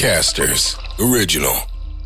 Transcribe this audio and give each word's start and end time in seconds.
Podcasters 0.00 0.78
Original. 1.10 1.56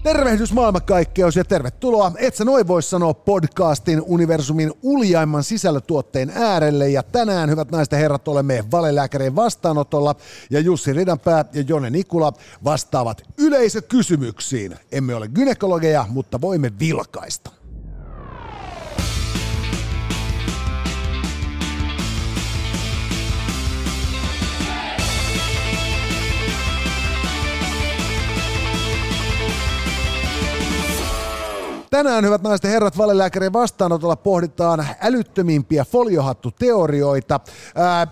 Tervehdys 0.02 0.52
maailmankaikkeus 0.52 1.37
ja 1.37 1.45
tervetuloa 1.45 2.12
Et 2.17 2.35
sä 2.35 2.45
noin 2.45 2.67
voi 2.67 2.82
sanoa 2.82 3.14
podcastin 3.14 4.03
universumin 4.04 4.72
uljaimman 4.82 5.45
sisällötuotteen 5.45 6.33
äärelle. 6.35 6.91
Ja 6.91 7.03
tänään, 7.03 7.51
hyvät 7.51 7.71
naiset 7.71 7.93
ja 7.93 7.99
herrat, 7.99 8.29
olemme 8.29 8.65
valelääkärien 8.71 9.37
vastaanotolla 9.37 10.15
ja 10.51 10.61
Jussi 10.61 10.93
Ridanpää 10.93 11.45
ja 11.53 11.65
Jone 11.69 11.91
Nikula 11.91 12.33
vastaavat 12.64 13.22
yleisökysymyksiin. 13.38 14.76
Emme 14.92 15.14
ole 15.14 15.29
gynekologeja, 15.29 16.06
mutta 16.08 16.40
voimme 16.40 16.72
vilkaista. 16.79 17.50
Tänään, 31.94 32.25
hyvät 32.25 32.42
naiset 32.42 32.64
ja 32.64 32.70
herrat, 32.70 32.98
valelääkärin 32.98 33.53
vastaanotolla 33.53 34.16
pohditaan 34.16 34.86
älyttömimpiä 35.00 35.84
foliohattuteorioita, 35.84 37.41
ää, 37.75 38.06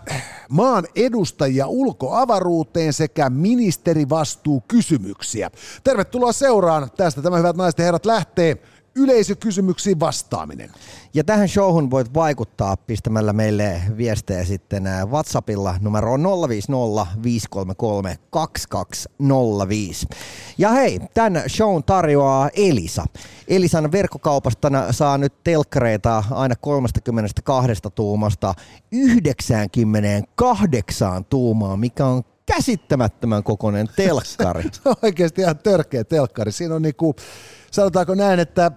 maan 0.49 0.85
edustajia 0.97 1.67
ulkoavaruuteen 1.67 2.93
sekä 2.93 3.31
ministerivastuukysymyksiä. 3.31 5.51
Tervetuloa 5.85 6.33
seuraan. 6.33 6.91
Tästä 6.97 7.23
tämä, 7.23 7.37
hyvät 7.37 7.57
naiset 7.57 7.79
ja 7.79 7.85
herrat, 7.85 8.07
lähtee 8.07 8.63
yleisökysymyksiin 8.97 10.01
vastaaminen. 10.01 10.71
Ja 11.15 11.25
tähän 11.25 11.49
showhun 11.49 11.91
voit 11.91 12.15
vaikuttaa 12.15 12.77
pistämällä 12.77 13.33
meille 13.33 13.83
viestejä 13.97 14.45
sitten 14.45 14.85
WhatsAppilla 15.11 15.75
numero 15.81 16.17
050 16.49 17.07
533 17.23 18.19
2205. 18.31 20.07
Ja 20.59 20.71
hei, 20.71 21.01
tämän 21.15 21.43
shown 21.49 21.85
tarjoaa 21.85 22.51
Elisa. 22.57 23.05
Elisan 23.49 23.93
verkkokaupasta 23.93 24.71
saa 24.91 25.19
nyt 25.19 25.45
telkkareita 25.45 26.25
aina 26.31 26.57
32 26.57 27.73
tuumasta 27.95 28.55
98 28.93 31.25
tuumaa, 31.25 31.77
mikä 31.77 32.07
on 32.07 32.23
käsittämättömän 32.47 33.43
kokoinen 33.43 33.89
telkkari. 33.97 34.63
Se 34.73 34.81
on 34.85 34.95
oikeasti 35.03 35.41
ihan 35.41 35.59
törkeä 35.59 36.05
telkkari. 36.05 36.53
Siinä 36.53 36.75
on 36.75 36.83
niinku, 36.83 37.17
sanotaanko 37.73 38.15
näin, 38.15 38.41
että 38.41 38.71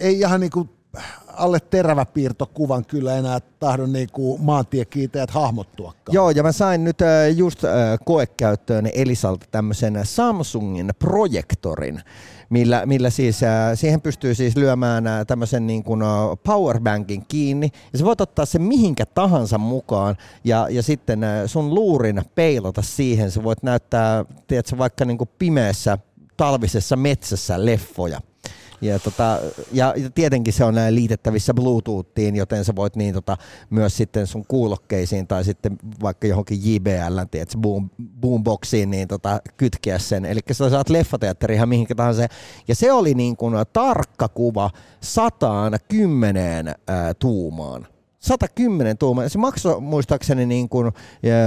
ei 0.00 0.18
ihan 0.18 0.40
niinku 0.40 0.68
alle 1.26 1.60
teräväpiirtokuvan 1.60 2.84
kyllä 2.84 3.16
enää 3.16 3.38
tahdon 3.40 3.92
niinku 3.92 4.38
maantiekiinteät 4.38 5.30
hahmottuakaan. 5.30 6.14
Joo, 6.14 6.30
ja 6.30 6.42
mä 6.42 6.52
sain 6.52 6.84
nyt 6.84 6.98
just 7.36 7.62
koekäyttöön 8.04 8.90
Elisalta 8.94 9.46
tämmöisen 9.50 10.00
Samsungin 10.02 10.90
projektorin, 10.98 12.00
millä, 12.50 12.86
millä 12.86 13.10
siis, 13.10 13.40
siihen 13.74 14.00
pystyy 14.00 14.34
siis 14.34 14.56
lyömään 14.56 15.04
tämmöisen 15.26 15.66
niin 15.66 15.84
kuin 15.84 16.00
powerbankin 16.44 17.24
kiinni, 17.28 17.70
ja 17.92 17.98
sä 17.98 18.04
voit 18.04 18.20
ottaa 18.20 18.46
sen 18.46 18.62
mihinkä 18.62 19.06
tahansa 19.06 19.58
mukaan, 19.58 20.16
ja, 20.44 20.66
ja 20.70 20.82
sitten 20.82 21.20
sun 21.46 21.74
luurin 21.74 22.22
peilata 22.34 22.82
siihen, 22.82 23.30
sä 23.30 23.42
voit 23.42 23.62
näyttää, 23.62 24.24
tiedätkö, 24.46 24.78
vaikka 24.78 25.04
niin 25.04 25.18
kuin 25.18 25.30
pimeässä 25.38 25.98
talvisessa 26.36 26.96
metsässä 26.96 27.66
leffoja. 27.66 28.20
Ja, 28.80 28.98
tota, 28.98 29.38
ja, 29.72 29.94
tietenkin 30.14 30.52
se 30.52 30.64
on 30.64 30.74
liitettävissä 30.90 31.54
Bluetoothiin, 31.54 32.36
joten 32.36 32.64
sä 32.64 32.76
voit 32.76 32.96
niin 32.96 33.14
tota, 33.14 33.36
myös 33.70 33.96
sitten 33.96 34.26
sun 34.26 34.44
kuulokkeisiin 34.48 35.26
tai 35.26 35.44
sitten 35.44 35.76
vaikka 36.02 36.26
johonkin 36.26 36.58
JBL, 36.64 37.20
tiedätkö, 37.30 37.58
boom, 37.58 37.90
boomboxiin, 38.20 38.90
niin 38.90 39.08
tota, 39.08 39.40
kytkeä 39.56 39.98
sen. 39.98 40.24
Eli 40.24 40.40
sä 40.52 40.70
saat 40.70 40.88
leffateatteri 40.88 41.54
ihan 41.54 41.68
mihinkä 41.68 41.94
tahansa. 41.94 42.26
Ja 42.68 42.74
se 42.74 42.92
oli 42.92 43.14
niin 43.14 43.36
kuin 43.36 43.54
tarkka 43.72 44.28
kuva 44.28 44.70
110 45.00 46.74
ää, 46.86 47.14
tuumaan. 47.14 47.95
110 48.26 48.98
tuumaa. 48.98 49.28
Se 49.28 49.38
maksoi 49.38 49.80
muistaakseni 49.80 50.46
niin 50.46 50.68
kuin, 50.68 50.92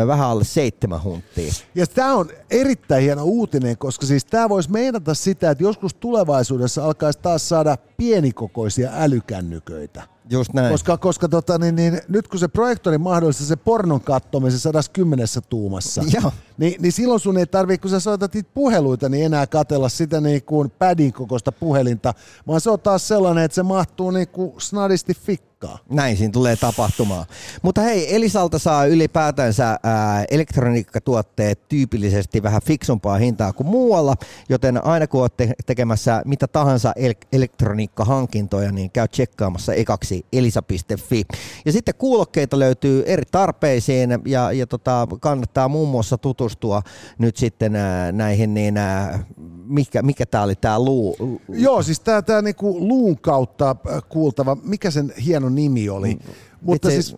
vähän 0.07 0.27
alle 0.27 0.43
seitsemän 0.43 1.03
hunttia. 1.03 1.51
Ja 1.75 1.87
tämä 1.87 2.13
on 2.13 2.29
erittäin 2.51 3.03
hieno 3.03 3.23
uutinen, 3.23 3.77
koska 3.77 4.05
siis 4.05 4.25
tämä 4.25 4.49
voisi 4.49 4.71
meinata 4.71 5.13
sitä, 5.13 5.51
että 5.51 5.63
joskus 5.63 5.93
tulevaisuudessa 5.93 6.85
alkaisi 6.85 7.19
taas 7.19 7.49
saada 7.49 7.77
pienikokoisia 7.97 8.91
älykännyköitä. 8.93 10.03
Just 10.31 10.53
näin. 10.53 10.71
Koska, 10.71 10.97
koska 10.97 11.29
tota, 11.29 11.57
niin, 11.57 11.75
niin, 11.75 12.01
nyt 12.07 12.27
kun 12.27 12.39
se 12.39 12.47
projektori 12.47 12.97
mahdollistaa 12.97 13.47
se 13.47 13.55
pornon 13.55 14.01
kattomisen 14.01 14.59
110 14.59 15.27
tuumassa, 15.49 16.03
Joo. 16.21 16.31
niin, 16.57 16.81
niin 16.81 16.91
silloin 16.91 17.19
sun 17.19 17.37
ei 17.37 17.45
tarvitse, 17.45 17.81
kun 17.81 17.91
sä 17.91 17.99
soitat 17.99 18.33
niitä 18.33 18.49
puheluita, 18.53 19.09
niin 19.09 19.25
enää 19.25 19.47
katella 19.47 19.89
sitä 19.89 20.21
niin 20.21 20.43
kuin 20.43 20.71
padin 20.71 21.13
kokoista 21.13 21.51
puhelinta, 21.51 22.13
vaan 22.47 22.61
se 22.61 22.69
on 22.69 22.79
taas 22.79 23.07
sellainen, 23.07 23.43
että 23.43 23.55
se 23.55 23.63
mahtuu 23.63 24.11
niin 24.11 24.27
kuin 24.27 24.53
snadisti 24.57 25.13
fikkaan. 25.13 25.79
Näin 25.89 26.17
siinä 26.17 26.31
tulee 26.31 26.55
tapahtumaan. 26.55 27.25
Mutta 27.61 27.81
hei, 27.81 28.15
Elisalta 28.15 28.59
saa 28.59 28.85
ylipäätänsä 28.85 29.79
ää, 29.83 30.25
elektroniikkatuotteet 30.31 31.67
tyypillisesti 31.69 32.43
vähän 32.43 32.61
fiksumpaa 32.65 33.17
hintaa 33.17 33.53
kuin 33.53 33.67
muualla, 33.67 34.15
joten 34.49 34.85
aina 34.85 35.07
kun 35.07 35.21
olette 35.21 35.53
tekemässä 35.65 36.21
mitä 36.25 36.47
tahansa 36.47 36.93
el- 36.95 37.13
elektroniikkahankintoja, 37.31 38.71
niin 38.71 38.91
käy 38.91 39.07
tsekkaamassa 39.07 39.73
ekaksi 39.73 40.18
elisa.fi. 40.33 41.23
Ja 41.65 41.71
sitten 41.71 41.95
kuulokkeita 41.97 42.59
löytyy 42.59 43.03
eri 43.05 43.23
tarpeisiin 43.31 44.09
ja, 44.25 44.51
ja 44.51 44.67
tota, 44.67 45.07
kannattaa 45.19 45.67
muun 45.67 45.89
muassa 45.89 46.17
tutustua 46.17 46.81
nyt 47.17 47.37
sitten 47.37 47.75
ää, 47.75 48.11
näihin, 48.11 48.53
niin 48.53 48.77
ää, 48.77 49.25
mikä, 49.65 50.01
mikä 50.01 50.25
tämä 50.25 50.43
oli 50.43 50.55
tämä 50.55 50.79
luu? 50.79 51.39
Joo, 51.49 51.83
siis 51.83 51.99
tämä 51.99 52.21
tää 52.21 52.41
niinku 52.41 52.87
luun 52.87 53.17
kautta 53.21 53.75
kuultava, 54.09 54.57
mikä 54.63 54.91
sen 54.91 55.13
hieno 55.25 55.49
nimi 55.49 55.89
oli? 55.89 56.13
Mm. 56.13 56.33
Mutta 56.61 56.89
siis, 56.89 57.15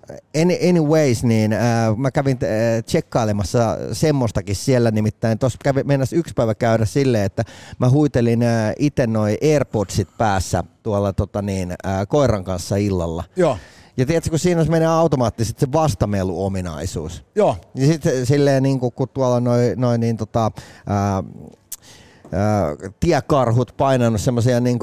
anyways, 0.68 1.24
niin 1.24 1.54
äh, 1.54 1.98
mä 1.98 2.12
kävin 2.12 2.38
äh, 2.44 2.84
tsekkailemassa 2.84 3.78
semmoistakin 3.92 4.56
siellä, 4.56 4.92
nimittäin 4.92 5.40
tuossa 5.40 5.60
kävi 5.64 5.84
mennäs 5.84 6.14
yksi 6.14 6.34
päivä 6.34 6.56
käydä 6.56 6.86
silleen, 6.86 7.26
että 7.26 7.44
mä 7.80 7.90
huitelin 7.90 8.44
äh, 8.44 8.74
itse 8.80 9.08
noin 9.08 9.38
AirPodsit 9.42 10.08
päässä 10.18 10.64
tuolla 10.84 11.14
tota 11.14 11.42
niin, 11.42 11.72
äh, 11.72 12.08
koiran 12.08 12.44
kanssa 12.44 12.76
illalla. 12.76 13.24
Joo. 13.36 13.58
Ja 13.98 14.06
tiedätkö, 14.06 14.30
kun 14.30 14.40
siinä 14.40 14.64
menee 14.64 14.88
automaattisesti 14.88 15.60
se 15.60 15.72
vastameluominaisuus. 15.72 17.24
Joo. 17.36 17.58
Ja 17.76 17.86
sitten 17.86 18.26
silleen, 18.26 18.64
niin 18.64 18.80
kun, 18.80 18.92
kun 18.92 19.10
tuolla 19.10 19.40
noin 19.40 19.80
noi, 19.80 19.98
niin 19.98 20.18
tota, 20.18 20.46
äh, 20.46 21.52
tiekarhut 23.00 23.74
painanut 23.78 24.22
semmoisia 24.22 24.60
niin 24.60 24.80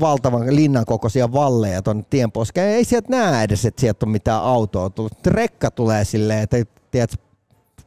valtavan 0.00 0.56
linnan 0.56 0.84
kokoisia 0.84 1.32
valleja 1.32 1.82
tuonne 1.82 2.04
tien 2.10 2.32
poskeen. 2.32 2.68
Ei 2.68 2.84
sieltä 2.84 3.08
näe 3.10 3.44
edes, 3.44 3.64
että 3.64 3.80
sieltä 3.80 4.06
on 4.06 4.12
mitään 4.12 4.42
autoa 4.42 4.90
tullut. 4.90 5.26
Rekka 5.26 5.70
tulee 5.70 6.04
silleen, 6.04 6.42
että 6.42 6.56
tiedätkö, 6.90 7.16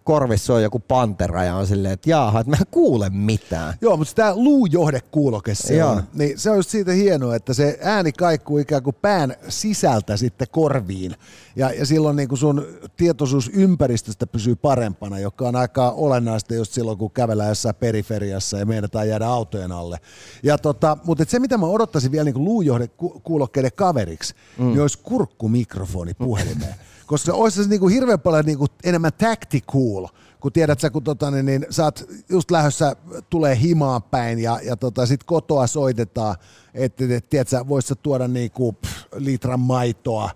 korvissa 0.03 0.53
on 0.53 0.63
joku 0.63 0.79
pantera 0.79 1.43
ja 1.43 1.55
on 1.55 1.67
silleen, 1.67 1.93
että 1.93 2.09
jaaha, 2.09 2.39
että 2.39 2.49
mä 2.49 2.57
en 2.59 2.67
kuule 2.71 3.09
mitään. 3.09 3.73
Joo, 3.81 3.97
mutta 3.97 4.13
tämä 4.13 4.35
luujohdekuuloke 4.35 5.55
se 5.55 5.75
Joo. 5.75 5.91
on, 5.91 6.03
niin 6.13 6.39
se 6.39 6.49
on 6.49 6.55
just 6.55 6.69
siitä 6.69 6.91
hienoa, 6.91 7.35
että 7.35 7.53
se 7.53 7.79
ääni 7.81 8.11
kaikuu 8.11 8.57
ikään 8.57 8.83
kuin 8.83 8.95
pään 9.01 9.35
sisältä 9.49 10.17
sitten 10.17 10.47
korviin. 10.51 11.15
Ja, 11.55 11.71
ja 11.71 11.85
silloin 11.85 12.15
niin 12.15 12.29
kuin 12.29 12.39
sun 12.39 12.65
tietoisuus 12.97 13.51
ympäristöstä 13.53 14.27
pysyy 14.27 14.55
parempana, 14.55 15.19
joka 15.19 15.47
on 15.47 15.55
aika 15.55 15.89
olennaista 15.91 16.53
just 16.53 16.73
silloin, 16.73 16.97
kun 16.97 17.11
kävellään 17.11 17.49
jossain 17.49 17.75
periferiassa 17.75 18.57
ja 18.57 18.65
meinataan 18.65 19.09
jäädä 19.09 19.27
autojen 19.27 19.71
alle. 19.71 19.99
Ja 20.43 20.57
tota, 20.57 20.97
mutta 21.05 21.25
se, 21.27 21.39
mitä 21.39 21.57
mä 21.57 21.65
odottaisin 21.65 22.11
vielä 22.11 22.23
niin 22.23 22.43
luujohdekuulokkeiden 22.43 23.71
kaveriksi, 23.75 24.33
mm. 24.57 24.65
niin 24.65 24.81
olisi 24.81 24.99
kurkkumikrofoni 25.03 26.13
puhelimeen. 26.13 26.75
koska 27.05 27.33
olisi 27.33 27.63
se 27.63 27.69
niinku 27.69 27.87
hirveän 27.87 28.19
paljon 28.19 28.45
niinku 28.45 28.67
enemmän 28.83 29.11
tactical, 29.17 30.07
kun 30.39 30.51
tiedät 30.51 30.79
sä, 30.79 30.89
kun 30.89 31.03
tota, 31.03 31.31
niin, 31.31 31.45
niin, 31.45 31.65
sä 31.69 31.83
oot 31.83 32.05
just 32.29 32.51
lähdössä, 32.51 32.95
tulee 33.29 33.59
himaan 33.59 34.03
päin 34.03 34.39
ja, 34.39 34.59
ja 34.63 34.77
tota, 34.77 35.05
sit 35.05 35.23
kotoa 35.23 35.67
soitetaan, 35.67 36.35
että 36.73 37.03
et, 37.09 37.29
tiedät 37.29 37.47
sä, 37.47 37.67
vois 37.67 37.87
sä 37.87 37.95
tuoda 37.95 38.27
niinku, 38.27 38.71
pff, 38.73 39.05
litran 39.15 39.59
maitoa 39.59 40.29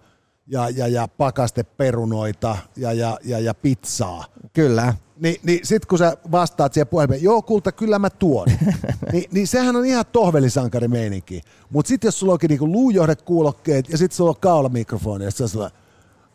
ja, 0.47 0.69
ja, 0.69 0.87
ja 0.87 1.07
pakasteperunoita 1.07 2.57
ja, 2.77 2.93
ja, 2.93 3.17
ja, 3.23 3.39
ja 3.39 3.53
pizzaa. 3.53 4.25
Kyllä. 4.53 4.93
Ni, 5.19 5.39
niin 5.43 5.59
sit 5.63 5.85
kun 5.85 5.97
sä 5.97 6.17
vastaat 6.31 6.73
siihen 6.73 6.87
puhelimeen, 6.87 7.23
joo 7.23 7.41
kulta, 7.41 7.71
kyllä 7.71 7.99
mä 7.99 8.09
tuon. 8.09 8.47
Ni, 9.13 9.25
niin 9.31 9.47
sehän 9.47 9.75
on 9.75 9.85
ihan 9.85 10.05
tohvelisankari 10.11 10.87
meininki. 10.87 11.41
Mutta 11.69 11.87
sitten 11.87 12.07
jos 12.07 12.19
sulla 12.19 12.33
onkin 12.33 12.49
niinku 12.49 12.67
luujohdekuulokkeet 12.67 13.89
ja 13.89 13.97
sitten 13.97 14.15
sulla 14.15 14.29
on 14.29 14.39
kaulamikrofoni 14.39 15.25
ja 15.25 15.31
sä 15.31 15.47
sulla, 15.47 15.71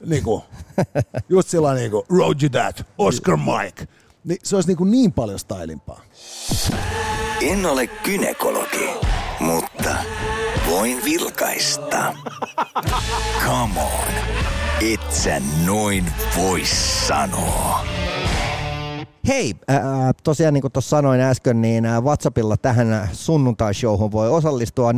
niinku, 0.06 0.44
just 1.28 1.48
sillä 1.48 1.74
niinku, 1.74 2.06
Roger 2.08 2.50
that, 2.50 2.86
Oscar 2.98 3.36
Mike. 3.36 3.86
Niin 4.24 4.38
se 4.42 4.56
olisi 4.56 4.68
niinku 4.68 4.84
niin 4.84 5.12
paljon 5.12 5.38
stylimpaa. 5.38 6.00
En 7.40 7.66
ole 7.66 7.86
kynekologi, 7.86 8.90
mutta 9.40 9.94
voin 10.70 11.04
vilkaista. 11.04 12.14
Come 13.46 13.80
on, 13.80 14.14
et 14.92 15.12
sä 15.12 15.42
noin 15.66 16.12
voi 16.36 16.62
sanoa. 17.06 17.84
Hei, 19.28 19.54
äh, 19.70 19.78
tosiaan 20.24 20.54
niin 20.54 20.62
kuin 20.62 20.72
tuossa 20.72 20.96
sanoin 20.96 21.20
äsken, 21.20 21.62
niin 21.62 21.84
WhatsAppilla 22.00 22.56
tähän 22.56 23.08
sunnuntai-showhun 23.12 24.12
voi 24.12 24.30
osallistua 24.30 24.92
050533205 24.92 24.96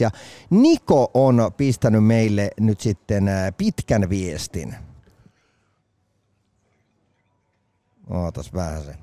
ja 0.00 0.10
Niko 0.50 1.10
on 1.14 1.50
pistänyt 1.56 2.04
meille 2.04 2.50
nyt 2.60 2.80
sitten 2.80 3.30
pitkän 3.56 4.10
viestin. 4.10 4.74
Ootas 8.10 8.54
vähän 8.54 8.82
se. 8.82 8.94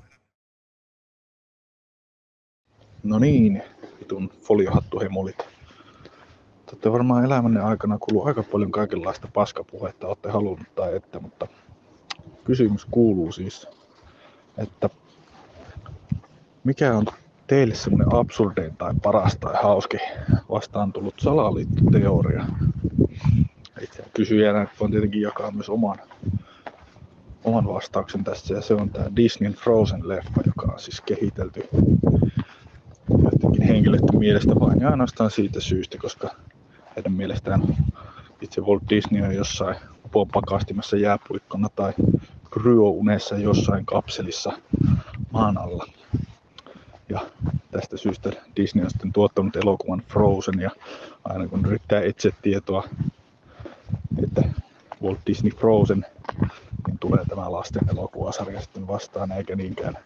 No 3.02 3.18
niin, 3.18 3.62
vitun 4.00 4.30
foliohattuhemulit. 4.42 5.38
Te 5.38 6.72
olette 6.72 6.92
varmaan 6.92 7.24
elämänne 7.24 7.60
aikana 7.60 7.98
kuullut 7.98 8.26
aika 8.26 8.42
paljon 8.42 8.70
kaikenlaista 8.70 9.28
paskapuhetta, 9.32 10.06
olette 10.06 10.30
halunnut 10.30 10.74
tai 10.74 10.96
ette, 10.96 11.18
mutta 11.18 11.46
kysymys 12.44 12.86
kuuluu 12.90 13.32
siis, 13.32 13.66
että 14.58 14.90
mikä 16.64 16.96
on 16.96 17.06
teille 17.46 17.74
semmoinen 17.74 18.14
absurdein 18.14 18.76
tai 18.76 18.94
paras 19.02 19.36
tai 19.36 19.54
hauski 19.62 19.98
vastaan 20.50 20.92
tullut 20.92 21.20
salaliittoteoria? 21.20 22.44
Itse 23.82 24.04
kysyjänä 24.14 24.66
voin 24.80 24.90
tietenkin 24.90 25.22
jakaa 25.22 25.50
myös 25.50 25.68
oman, 25.68 25.98
oman 27.44 27.68
vastauksen 27.68 28.24
tässä 28.24 28.54
ja 28.54 28.62
se 28.62 28.74
on 28.74 28.90
tämä 28.90 29.16
Disneyn 29.16 29.54
Frozen-leffa, 29.54 30.42
joka 30.46 30.72
on 30.72 30.80
siis 30.80 31.00
kehitelty 31.00 31.68
joidenkin 33.10 33.62
henkilöiden 33.62 34.18
mielestä 34.18 34.54
vain 34.60 34.80
ja 34.80 34.90
ainoastaan 34.90 35.30
siitä 35.30 35.60
syystä, 35.60 35.98
koska 35.98 36.30
heidän 36.96 37.12
mielestään 37.12 37.62
itse 38.40 38.60
Walt 38.60 38.82
Disney 38.90 39.22
on 39.22 39.34
jossain 39.34 39.76
pakastimessa 40.32 40.96
jääpuikkona 40.96 41.68
tai 41.76 41.92
kryounessa 42.50 43.36
jossain 43.36 43.86
kapselissa 43.86 44.52
maan 45.30 45.58
alla. 45.58 45.86
Ja 47.08 47.20
tästä 47.70 47.96
syystä 47.96 48.30
Disney 48.56 48.84
on 48.84 48.90
sitten 48.90 49.12
tuottanut 49.12 49.56
elokuvan 49.56 50.02
Frozen 50.08 50.60
ja 50.60 50.70
aina 51.24 51.48
kun 51.48 51.66
yrittää 51.66 52.00
etsiä 52.00 52.32
tietoa, 52.42 52.88
että 54.22 54.42
Walt 55.02 55.18
Disney 55.26 55.52
Frozen, 55.52 56.06
niin 56.86 56.98
tulee 56.98 57.24
tämä 57.24 57.52
lasten 57.52 57.90
elokuvasarja 57.90 58.60
sitten 58.60 58.88
vastaan 58.88 59.32
eikä 59.32 59.56
niinkään 59.56 59.98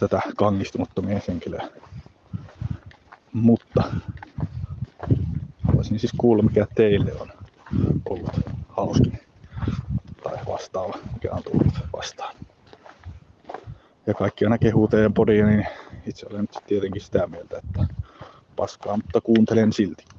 tätä 0.00 0.20
kangistunutta 0.36 1.02
mieshenkilöä. 1.02 1.68
Mutta 3.32 3.82
haluaisin 5.62 5.98
siis 5.98 6.12
kuulla, 6.18 6.42
mikä 6.42 6.66
teille 6.74 7.12
on 7.20 7.35
ollut 8.10 8.40
hauskin 8.68 9.18
tai 10.22 10.36
vastaava, 10.46 10.98
mikä 11.14 11.30
on 11.32 11.42
tullut 11.42 11.88
vastaan. 11.92 12.36
Ja 14.06 14.14
kaikki 14.14 14.44
aina 14.44 14.58
kehuu 14.58 14.88
teidän 14.88 15.14
podia, 15.14 15.46
niin 15.46 15.66
itse 16.06 16.26
olen 16.30 16.40
nyt 16.40 16.62
tietenkin 16.66 17.02
sitä 17.02 17.26
mieltä, 17.26 17.58
että 17.58 17.86
paskaa, 18.56 18.96
mutta 18.96 19.20
kuuntelen 19.20 19.72
silti. 19.72 20.15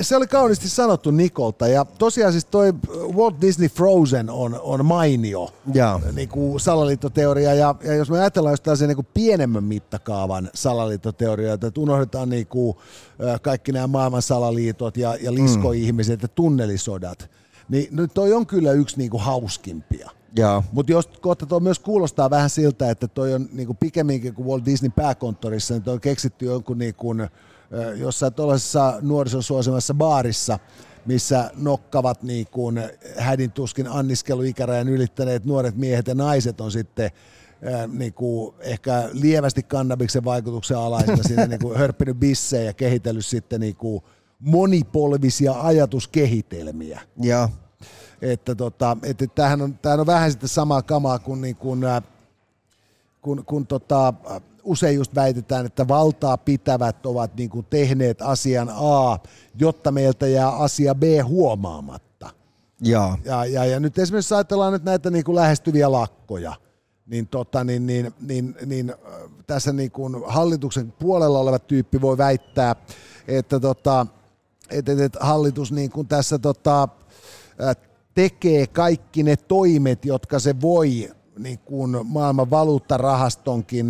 Se 0.00 0.16
oli 0.16 0.26
kauniisti 0.26 0.68
sanottu 0.68 1.10
Nikolta 1.10 1.68
ja 1.68 1.84
tosiaan 1.84 2.32
siis 2.32 2.44
toi 2.44 2.72
Walt 3.12 3.40
Disney 3.40 3.68
Frozen 3.68 4.30
on, 4.30 4.60
on 4.62 4.84
mainio 4.84 5.50
ja. 5.74 6.00
Niin 6.12 6.28
kuin 6.28 6.60
salaliittoteoria 6.60 7.54
ja, 7.54 7.74
ja 7.84 7.94
jos 7.94 8.10
me 8.10 8.20
ajatellaan 8.20 8.52
jostain 8.52 8.78
niin 8.78 8.96
kuin 8.96 9.08
pienemmän 9.14 9.64
mittakaavan 9.64 10.50
salaliittoteorioita, 10.54 11.66
että 11.66 11.80
unohdetaan 11.80 12.28
niin 12.28 12.46
kuin 12.46 12.76
kaikki 13.42 13.72
nämä 13.72 13.86
maailman 13.86 14.22
salaliitot 14.22 14.96
ja, 14.96 15.16
ja 15.20 15.34
liskoihmiset 15.34 16.20
mm. 16.20 16.24
ja 16.24 16.28
tunnelisodat, 16.28 17.30
niin 17.68 17.88
nyt 17.90 18.14
toi 18.14 18.32
on 18.32 18.46
kyllä 18.46 18.72
yksi 18.72 18.98
niin 18.98 19.10
kuin 19.10 19.22
hauskimpia. 19.22 20.10
Mutta 20.72 20.92
jos 20.92 21.06
kohta 21.06 21.46
tuo 21.46 21.60
myös 21.60 21.78
kuulostaa 21.78 22.30
vähän 22.30 22.50
siltä, 22.50 22.90
että 22.90 23.08
toi 23.08 23.34
on 23.34 23.48
niinku 23.52 23.74
pikemminkin 23.74 24.34
kuin 24.34 24.48
Walt 24.48 24.64
Disney 24.64 24.90
pääkonttorissa, 24.96 25.74
niin 25.74 25.82
toi 25.82 25.94
on 25.94 26.00
keksitty 26.00 26.44
jonkun 26.44 26.78
niinku, 26.78 27.14
jossain 27.96 28.34
tuollaisessa 28.34 28.98
nuorison 29.02 29.42
suosimassa 29.42 29.94
baarissa, 29.94 30.58
missä 31.06 31.50
nokkavat 31.56 32.22
niin 32.22 32.46
kuin 32.46 32.82
hädin 33.18 33.52
tuskin 33.52 33.88
anniskeluikärajan 33.88 34.88
ylittäneet 34.88 35.44
nuoret 35.44 35.76
miehet 35.76 36.06
ja 36.06 36.14
naiset 36.14 36.60
on 36.60 36.72
sitten 36.72 37.10
niin 37.92 38.14
kuin 38.14 38.54
ehkä 38.60 39.08
lievästi 39.12 39.62
kannabiksen 39.62 40.24
vaikutuksen 40.24 40.78
alaisena 40.78 41.22
siinä 41.22 41.46
niin 41.46 41.60
kuin 41.60 41.78
hörppinyt 41.78 42.16
bissejä 42.16 42.64
ja 42.64 42.72
kehitellyt 42.72 43.26
sitten 43.26 43.60
niin 43.60 43.76
kuin 43.76 44.02
monipolvisia 44.40 45.52
ajatuskehitelmiä. 45.60 47.00
Ja. 47.22 47.48
Että 48.22 48.54
tota, 48.54 48.96
että 49.02 49.26
tämähän 49.26 49.62
on, 49.62 49.78
tämähän 49.78 50.00
on 50.00 50.06
vähän 50.06 50.30
sitten 50.30 50.48
samaa 50.48 50.82
kamaa 50.82 51.18
kuin, 51.18 51.40
niin 51.40 51.56
kuin 51.56 51.80
kun, 53.22 53.44
kun 53.44 53.66
tota, 53.66 54.14
usein 54.68 54.96
just 54.96 55.14
väitetään, 55.14 55.66
että 55.66 55.88
valtaa 55.88 56.36
pitävät 56.36 57.06
ovat 57.06 57.36
niin 57.36 57.50
kuin 57.50 57.66
tehneet 57.70 58.22
asian 58.22 58.70
A, 58.74 59.18
jotta 59.58 59.92
meiltä 59.92 60.26
jää 60.26 60.56
asia 60.56 60.94
B 60.94 61.02
huomaamatta. 61.24 62.30
Ja, 62.80 63.18
ja, 63.24 63.44
ja, 63.44 63.64
ja 63.64 63.80
nyt 63.80 63.98
esimerkiksi 63.98 64.34
ajatellaan 64.34 64.72
nyt 64.72 64.84
näitä 64.84 65.10
niin 65.10 65.24
kuin 65.24 65.36
lähestyviä 65.36 65.92
lakkoja, 65.92 66.54
niin, 67.06 67.28
tota, 67.28 67.64
niin, 67.64 67.86
niin, 67.86 68.14
niin, 68.20 68.56
niin 68.66 68.94
tässä 69.46 69.72
niin 69.72 69.90
kuin 69.90 70.16
hallituksen 70.26 70.92
puolella 70.92 71.38
oleva 71.38 71.58
tyyppi 71.58 72.00
voi 72.00 72.18
väittää, 72.18 72.76
että, 73.28 73.60
tota, 73.60 74.06
että, 74.70 74.92
että 75.04 75.18
hallitus 75.20 75.72
niin 75.72 75.90
kuin 75.90 76.08
tässä 76.08 76.38
tota, 76.38 76.88
tekee 78.14 78.66
kaikki 78.66 79.22
ne 79.22 79.36
toimet, 79.36 80.04
jotka 80.04 80.38
se 80.38 80.60
voi 80.60 81.10
niin 81.38 81.58
kuin 81.58 81.96
maailman 82.04 82.50
valuuttarahastonkin 82.50 83.88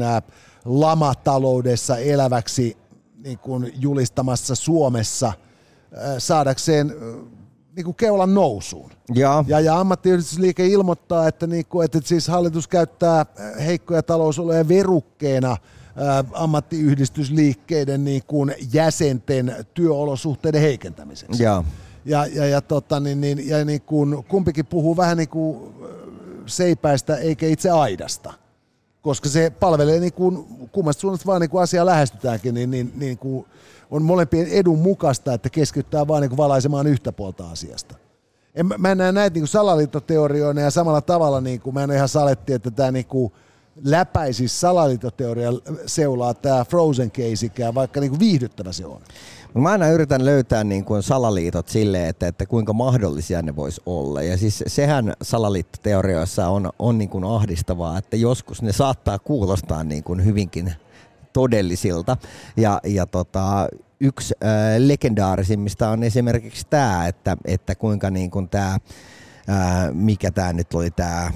lamataloudessa 0.64 1.96
eläväksi 1.96 2.76
niin 3.24 3.38
kuin 3.38 3.72
julistamassa 3.80 4.54
Suomessa 4.54 5.32
saadakseen 6.18 6.94
niin 7.76 7.84
kuin 7.84 7.94
keulan 7.94 8.34
nousuun. 8.34 8.90
Ja, 9.14 9.44
ja, 9.46 9.60
ja 9.60 9.80
ammattiyhdistysliike 9.80 10.66
ilmoittaa, 10.66 11.28
että, 11.28 11.46
niin 11.46 11.66
kuin, 11.66 11.84
että 11.84 12.00
siis 12.04 12.28
hallitus 12.28 12.68
käyttää 12.68 13.26
heikkoja 13.66 14.02
talousoloja 14.02 14.68
verukkeena 14.68 15.56
ammattiyhdistysliikkeiden 16.32 18.04
niin 18.04 18.22
kuin 18.26 18.54
jäsenten 18.72 19.66
työolosuhteiden 19.74 20.60
heikentämiseksi. 20.60 21.42
Ja, 21.42 21.64
ja, 22.04 22.26
ja, 22.26 22.46
ja, 22.46 22.60
tota, 22.60 23.00
niin, 23.00 23.20
niin, 23.20 23.48
ja 23.48 23.64
niin 23.64 23.82
kuin, 23.82 24.24
kumpikin 24.28 24.66
puhuu 24.66 24.96
vähän 24.96 25.16
niin 25.16 25.28
kuin 25.28 25.74
seipäistä 26.46 27.16
eikä 27.16 27.46
itse 27.46 27.70
aidasta 27.70 28.32
koska 29.02 29.28
se 29.28 29.50
palvelee 29.50 30.00
niin 30.00 30.12
kuin, 30.12 30.46
kummasta 30.72 31.00
suunnasta 31.00 31.26
vaan 31.26 31.40
niin 31.40 31.50
kuin 31.50 31.62
asiaa 31.62 31.86
lähestytäänkin, 31.86 32.54
niin, 32.54 32.70
niin, 32.70 32.92
niin 32.96 33.18
kuin 33.18 33.46
on 33.90 34.02
molempien 34.02 34.46
edun 34.46 34.78
mukaista, 34.78 35.34
että 35.34 35.50
keskittää 35.50 36.08
vaan 36.08 36.20
niin 36.22 36.30
kuin 36.30 36.36
valaisemaan 36.36 36.86
yhtä 36.86 37.12
puolta 37.12 37.50
asiasta. 37.50 37.94
En, 38.54 38.66
mä 38.78 38.90
en 38.90 38.98
näe 38.98 39.12
näitä 39.12 39.34
niin 39.34 39.42
kuin 39.42 39.48
salaliittoteorioina 39.48 40.60
ja 40.60 40.70
samalla 40.70 41.00
tavalla 41.00 41.40
niin 41.40 41.60
kuin 41.60 41.74
mä 41.74 41.82
en 41.82 41.90
ihan 41.90 42.08
saletti, 42.08 42.52
että 42.52 42.70
tämä 42.70 42.90
niin 42.90 43.06
kuin 43.06 43.32
läpäisisi 43.84 44.58
salaliittoteoria 44.58 45.50
seulaa 45.86 46.34
tämä 46.34 46.64
Frozen 46.64 47.10
keisikään, 47.10 47.74
vaikka 47.74 48.00
niin 48.00 48.10
kuin 48.10 48.20
viihdyttävä 48.20 48.72
se 48.72 48.86
on. 48.86 49.00
Mä 49.54 49.70
aina 49.70 49.88
yritän 49.88 50.24
löytää 50.24 50.64
niin 50.64 50.84
kuin 50.84 51.02
salaliitot 51.02 51.68
sille, 51.68 52.08
että, 52.08 52.26
että 52.26 52.46
kuinka 52.46 52.72
mahdollisia 52.72 53.42
ne 53.42 53.56
vois 53.56 53.80
olla. 53.86 54.22
Ja 54.22 54.36
siis 54.36 54.64
sehän 54.66 55.12
salaliittoteorioissa 55.22 56.48
on, 56.48 56.70
on 56.78 56.98
niin 56.98 57.08
kuin 57.08 57.24
ahdistavaa, 57.24 57.98
että 57.98 58.16
joskus 58.16 58.62
ne 58.62 58.72
saattaa 58.72 59.18
kuulostaa 59.18 59.84
niin 59.84 60.04
kuin 60.04 60.24
hyvinkin 60.24 60.72
todellisilta. 61.32 62.16
Ja, 62.56 62.80
ja 62.84 63.06
tota, 63.06 63.68
yksi 64.00 64.34
äh, 64.44 64.50
legendaarisimmista 64.78 65.88
on 65.88 66.02
esimerkiksi 66.02 66.66
tämä, 66.70 67.06
että, 67.06 67.36
että 67.44 67.74
kuinka 67.74 68.10
niin 68.10 68.30
kuin 68.30 68.48
tämä, 68.48 68.78
mikä 69.92 70.30
tämä 70.30 70.52
nyt 70.52 70.74
oli 70.74 70.90
tämä 70.90 71.30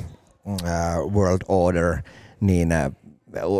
World 1.14 1.42
Order, 1.48 1.98
niin 2.40 2.68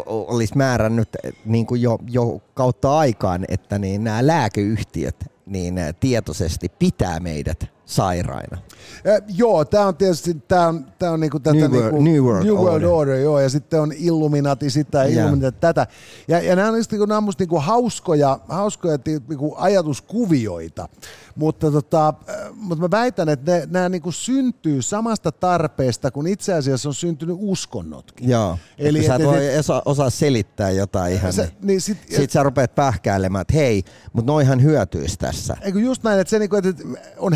olisi 0.06 0.56
määrännyt 0.56 1.08
niin 1.44 1.66
kuin 1.66 1.82
jo, 1.82 1.98
jo 2.08 2.40
kautta 2.54 2.98
aikaan, 2.98 3.44
että 3.48 3.78
niin 3.78 4.04
nämä 4.04 4.26
lääkeyhtiöt 4.26 5.16
niin 5.46 5.74
tietoisesti 6.00 6.68
pitää 6.78 7.20
meidät 7.20 7.72
sairaina. 7.92 8.58
Eh, 9.04 9.22
joo, 9.28 9.64
tämä 9.64 9.86
on 9.86 9.96
tietysti 9.96 10.34
tää 10.48 10.68
on, 10.68 10.86
tää 10.98 11.10
on 11.10 11.20
niinku 11.20 11.40
tätä 11.40 11.56
New 11.56 11.70
World- 11.70 11.82
niinku, 11.92 12.02
New 12.02 12.22
World 12.22 12.44
New 12.44 12.54
World 12.54 12.68
Order. 12.74 12.88
Order. 12.88 13.16
joo, 13.18 13.40
ja 13.40 13.48
sitten 13.48 13.80
on 13.80 13.92
Illuminati 13.96 14.70
sitä 14.70 15.04
ja 15.04 15.10
Joo. 15.10 15.22
Illuminati 15.22 15.56
tätä. 15.60 15.86
Ja, 16.28 16.40
ja 16.40 16.56
nämä 16.56 16.68
on, 16.68 16.74
niinku, 16.90 17.06
nämä 17.06 17.18
on 17.18 17.24
musta 17.24 17.42
niinku 17.42 17.58
hauskoja, 17.60 18.38
hauskoja 18.48 18.98
niinku 19.28 19.54
ajatuskuvioita, 19.58 20.88
mutta, 21.36 21.70
tota, 21.70 22.08
äh, 22.08 22.36
mutta 22.54 22.82
mä 22.82 22.90
väitän, 22.90 23.28
että 23.28 23.52
ne, 23.52 23.68
nämä 23.70 23.88
niinku 23.88 24.12
syntyy 24.12 24.82
samasta 24.82 25.32
tarpeesta, 25.32 26.10
kun 26.10 26.26
itse 26.26 26.54
asiassa 26.54 26.88
on 26.88 26.94
syntynyt 26.94 27.36
uskonnotkin. 27.38 28.28
Joo, 28.30 28.58
Eli 28.78 28.88
Eli 28.88 29.06
sä 29.06 29.14
et- 29.14 29.20
et 29.20 29.26
voi 29.26 29.46
et- 29.54 29.58
osaa, 29.58 29.82
osaa 29.84 30.10
selittää 30.10 30.70
jotain 30.70 31.12
ihan. 31.12 31.32
Se, 31.32 31.42
niin. 31.42 31.52
niin 31.62 31.80
sit, 31.80 31.98
Sitten 32.08 32.30
sä 32.30 32.42
rupeat 32.42 32.74
pähkäilemään, 32.74 33.42
että 33.42 33.54
hei, 33.54 33.82
mutta 34.12 34.32
noihan 34.32 34.62
hyötyisi 34.62 35.18
tässä. 35.18 35.56
Eikö 35.62 35.80
just 35.80 36.02
näin, 36.02 36.20
että, 36.20 36.30
se 36.30 36.38
niinku, 36.38 36.56
että 36.56 36.70
on 37.18 37.32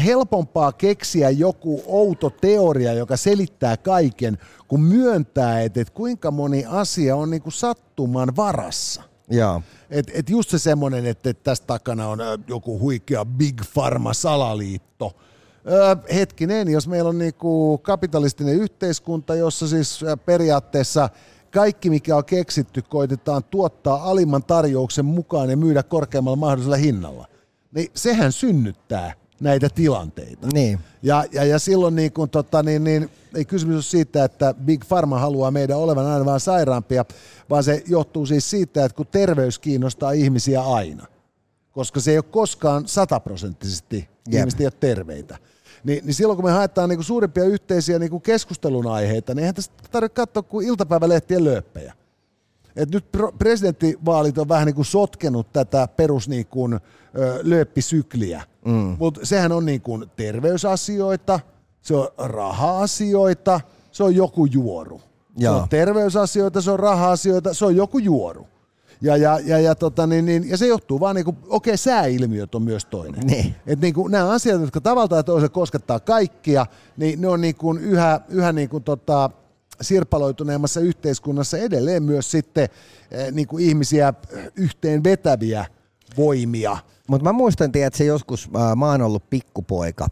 helpompaa 0.47 0.73
keksiä 0.73 1.31
joku 1.31 1.83
outo 1.87 2.31
teoria, 2.31 2.93
joka 2.93 3.17
selittää 3.17 3.77
kaiken, 3.77 4.39
kun 4.69 4.81
myöntää, 4.81 5.63
että, 5.63 5.81
että 5.81 5.95
kuinka 5.95 6.31
moni 6.31 6.65
asia 6.69 7.17
on 7.17 7.31
niinku 7.31 7.51
sattuman 7.51 8.37
varassa. 8.37 9.03
Et, 9.91 10.11
et 10.15 10.31
just 10.31 10.51
se 10.51 10.59
semmoinen, 10.59 11.07
että, 11.07 11.31
että 11.31 11.45
tässä 11.45 11.65
takana 11.67 12.09
on 12.09 12.19
joku 12.49 12.79
huikea 12.79 13.25
Big 13.25 13.61
Pharma-salaliitto. 13.75 15.13
Ö, 15.71 15.97
hetkinen, 16.15 16.69
jos 16.69 16.89
meillä 16.89 17.09
on 17.09 17.19
niinku 17.19 17.79
kapitalistinen 17.79 18.55
yhteiskunta, 18.55 19.35
jossa 19.35 19.69
siis 19.69 20.05
periaatteessa 20.27 21.09
kaikki, 21.51 21.91
mikä 21.91 22.17
on 22.17 22.25
keksitty, 22.25 22.83
koitetaan 22.83 23.45
tuottaa 23.45 24.11
alimman 24.11 24.45
tarjouksen 24.45 25.05
mukaan 25.05 25.51
ja 25.51 25.57
myydä 25.57 25.83
korkeammalla 25.83 26.37
mahdollisella 26.37 26.77
hinnalla. 26.77 27.27
Niin 27.75 27.91
sehän 27.95 28.33
synnyttää 28.33 29.26
näitä 29.41 29.69
tilanteita. 29.69 30.47
Niin. 30.53 30.79
Ja, 31.03 31.25
ja, 31.33 31.45
ja 31.45 31.59
silloin 31.59 31.97
niin 31.97 32.13
kun, 32.13 32.31
tota, 32.31 32.63
niin, 32.63 32.85
niin, 32.85 33.11
ei 33.35 33.45
kysymys 33.45 33.75
ole 33.75 33.83
siitä, 33.83 34.25
että 34.25 34.55
Big 34.65 34.85
Pharma 34.89 35.19
haluaa 35.19 35.51
meidän 35.51 35.79
olevan 35.79 36.07
aina 36.07 36.25
vaan 36.25 36.41
sairaampia, 36.41 37.05
vaan 37.51 37.65
se 37.65 37.83
johtuu 37.87 38.27
siis 38.27 38.51
siitä, 38.51 38.85
että 38.85 38.97
kun 38.97 39.07
terveys 39.07 39.59
kiinnostaa 39.59 40.13
ihmisiä 40.13 40.63
aina, 40.63 41.07
koska 41.73 42.01
se 42.01 42.11
ei 42.11 42.19
ole 42.19 42.25
koskaan 42.31 42.89
sataprosenttisesti, 42.89 44.09
Jep. 44.29 44.41
ihmiset 44.41 44.61
ei 44.61 44.67
ole 44.67 44.73
terveitä. 44.81 45.39
Niin, 45.85 46.07
niin 46.07 46.15
silloin 46.15 46.37
kun 46.37 46.45
me 46.45 46.53
haetaan 46.53 46.89
niin 46.89 47.05
suurimpia 47.05 47.45
yhteisiä 47.45 47.99
niin 47.99 48.21
keskustelun 48.21 48.87
aiheita, 48.87 49.35
niin 49.35 49.39
eihän 49.39 49.55
tästä 49.55 49.75
tarvitse 49.91 50.15
katsoa 50.15 50.43
kuin 50.43 50.67
iltapäivälehtien 50.67 51.45
lööppejä. 51.45 51.95
Et 52.77 52.91
nyt 52.91 53.05
presidenttivaalit 53.39 54.39
on 54.39 54.49
vähän 54.49 54.67
niin 54.67 54.75
kuin 54.75 54.85
sotkenut 54.85 55.53
tätä 55.53 55.89
perus 55.97 56.29
niin 56.29 56.47
kuin, 56.47 56.81
lööppisykliä. 57.43 58.43
Mm. 58.65 58.97
Mutta 58.99 59.21
sehän 59.23 59.53
on 59.53 59.67
niin 59.67 59.81
kuin 59.81 60.05
terveysasioita, 60.17 61.41
se 61.83 61.95
on 61.95 62.09
raha-asioita, 62.19 63.61
se 63.93 64.05
on 64.05 64.17
joku 64.17 64.47
juoru. 64.47 65.01
Joo. 65.37 65.55
Se 65.55 65.63
on 65.63 65.69
terveysasioita, 65.69 66.61
se 66.61 66.71
on 66.71 66.79
raha-asioita, 66.79 67.55
se 67.55 67.65
on 67.65 67.77
joku 67.77 67.99
juoru. 67.99 68.47
Ja, 69.01 69.17
ja, 69.17 69.41
ja, 69.45 69.59
ja, 69.59 69.75
tota, 69.75 70.07
niin, 70.07 70.27
niin, 70.27 70.49
ja 70.49 70.57
se 70.57 70.67
johtuu 70.67 71.01
vaan, 71.01 71.17
niin 71.17 71.25
kuin, 71.25 71.37
okei, 71.49 71.77
sääilmiöt 71.77 72.55
on 72.55 72.63
myös 72.63 72.85
toinen. 72.85 73.27
Niin. 73.27 73.55
Et 73.67 73.81
niin 73.81 73.95
kuin, 73.95 74.13
nämä 74.13 74.31
asiat, 74.31 74.61
jotka 74.61 74.81
tavalla 74.81 75.09
tai 75.09 75.25
toisella 75.25 75.49
koskettaa 75.49 76.01
kaikkia, 76.01 76.67
niin 76.97 77.21
ne 77.21 77.29
on 77.29 77.41
niin 77.41 77.55
kuin 77.55 77.79
yhä, 77.79 78.21
yhä 78.29 78.53
niin 78.53 78.69
kuin 78.69 78.83
tota, 78.83 79.31
sirpaloituneemmassa 79.81 80.81
yhteiskunnassa 80.81 81.59
edelleen 81.59 82.03
myös 82.03 82.31
sitten 82.31 82.69
eh, 83.11 83.33
niin 83.33 83.49
kuin 83.49 83.65
ihmisiä 83.65 84.15
yhteen 84.57 85.05
vetäviä 85.05 85.67
voimia. 86.17 86.79
Mutta 87.09 87.25
mä 87.25 87.33
muistan, 87.33 87.71
että 87.75 87.99
se 87.99 88.05
joskus, 88.05 88.51
äh, 88.57 88.77
mä 88.77 88.87
oon 88.91 89.03
ollut 89.03 89.31
pikkupoika, 89.31 90.09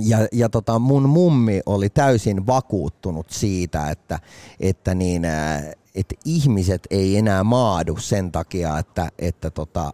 ja, 0.00 0.18
ja 0.32 0.48
tota, 0.48 0.78
mun 0.78 1.08
mummi 1.08 1.60
oli 1.66 1.88
täysin 1.88 2.46
vakuuttunut 2.46 3.30
siitä, 3.30 3.90
että, 3.90 4.18
että, 4.60 4.94
niin, 4.94 5.24
äh, 5.24 5.64
että 5.94 6.14
ihmiset 6.24 6.86
ei 6.90 7.16
enää 7.16 7.44
maadu 7.44 7.96
sen 7.96 8.32
takia, 8.32 8.78
että, 8.78 9.08
että 9.18 9.50
tota, 9.50 9.92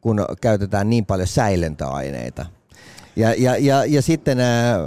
kun 0.00 0.24
käytetään 0.40 0.90
niin 0.90 1.06
paljon 1.06 1.28
säilöntäaineita. 1.28 2.46
Ja, 3.18 3.34
ja, 3.38 3.56
ja, 3.56 3.84
ja 3.84 4.02
sitten 4.02 4.40
ää, 4.40 4.78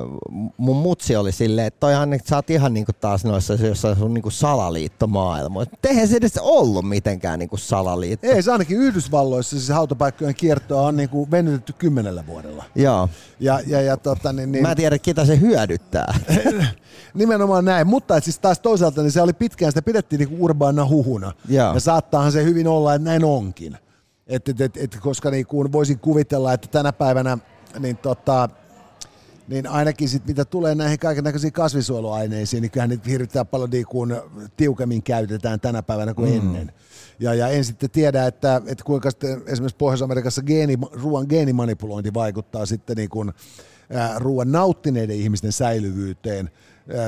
mun 0.58 0.76
mutsi 0.76 1.16
oli 1.16 1.32
silleen, 1.32 1.68
että 1.68 1.80
toihan, 1.80 2.14
että 2.14 2.30
sä 2.30 2.36
oot 2.36 2.50
ihan 2.50 2.74
niinku 2.74 2.92
taas 2.94 3.26
noissa 3.26 3.54
jossain 3.54 3.98
sun 3.98 4.14
niinku 4.14 4.30
salaliittomaailma. 4.30 5.64
Eihän 5.84 6.08
se 6.08 6.16
edes 6.16 6.38
ollut 6.38 6.90
mitenkään 6.90 7.40
niinku 7.40 7.58
salaliitto. 7.58 8.28
Ei, 8.28 8.44
se 8.44 8.52
ainakin 8.52 8.78
Yhdysvalloissa 8.78 9.58
siis 9.58 9.70
hautapaikkojen 9.70 10.36
kiertoa 10.36 10.82
on 10.82 10.98
niin 10.98 11.10
kuin 11.10 11.32
venytetty 11.32 11.74
kymmenellä 11.74 12.28
vuodella. 12.28 12.64
Joo. 12.76 13.10
Ja, 13.40 13.60
ja, 13.68 13.82
ja 13.82 13.98
tota, 13.98 14.34
niin, 14.34 14.52
niin, 14.52 14.62
Mä 14.62 14.72
en 14.72 14.78
tiedä, 14.78 15.00
ketä 15.00 15.26
se 15.26 15.40
hyödyttää. 15.40 16.14
Nimenomaan 17.14 17.66
näin, 17.66 17.88
mutta 17.88 18.18
et 18.18 18.24
siis 18.24 18.40
taas 18.40 18.60
toisaalta 18.60 19.02
niin 19.02 19.12
se 19.12 19.22
oli 19.22 19.34
pitkään, 19.34 19.72
sitä 19.72 19.82
pidettiin 19.82 20.20
niinku 20.20 20.46
urbaana 20.46 20.88
huhuna. 20.88 21.32
Joo. 21.50 21.74
Ja 21.74 21.80
saattaahan 21.80 22.32
se 22.32 22.44
hyvin 22.44 22.68
olla, 22.68 22.96
että 22.96 23.10
näin 23.10 23.24
onkin. 23.24 23.78
Et, 24.28 24.50
et, 24.50 24.62
et, 24.62 24.78
et, 24.78 24.98
koska 25.02 25.32
niinku 25.32 25.72
voisin 25.72 26.00
kuvitella, 26.00 26.54
että 26.54 26.68
tänä 26.68 26.94
päivänä 26.94 27.38
niin 27.80 27.98
tota, 27.98 28.50
niin 29.48 29.68
ainakin 29.68 30.10
sit, 30.10 30.26
mitä 30.26 30.46
tulee 30.46 30.76
näihin 30.76 31.00
kaiken 31.00 31.24
näköisiin 31.24 31.54
kasvisuojeluaineisiin, 31.54 32.62
niin 32.62 32.72
kyllähän 32.72 32.90
niitä 32.90 33.10
hirvittää 33.10 33.46
paljon 33.46 33.70
niin 33.70 33.86
kuin 33.86 34.16
tiukemmin 34.58 35.04
käytetään 35.04 35.60
tänä 35.60 35.84
päivänä 35.84 36.14
kuin 36.14 36.32
mm. 36.32 36.38
ennen. 36.38 36.74
Ja, 37.20 37.34
ja 37.34 37.48
en 37.48 37.66
sitten 37.66 37.90
tiedä, 37.90 38.28
että, 38.28 38.62
että 38.66 38.84
kuinka 38.84 39.10
sitten 39.10 39.42
esimerkiksi 39.48 39.78
Pohjois-Amerikassa 39.78 40.42
geeni, 40.42 40.78
ruoan 40.92 41.26
geenimanipulointi 41.30 42.14
vaikuttaa 42.14 42.66
sitten 42.66 42.98
niin 42.98 43.10
kuin, 43.10 43.34
ruoan 44.18 44.52
nauttineiden 44.52 45.16
ihmisten 45.16 45.52
säilyvyyteen. 45.52 46.50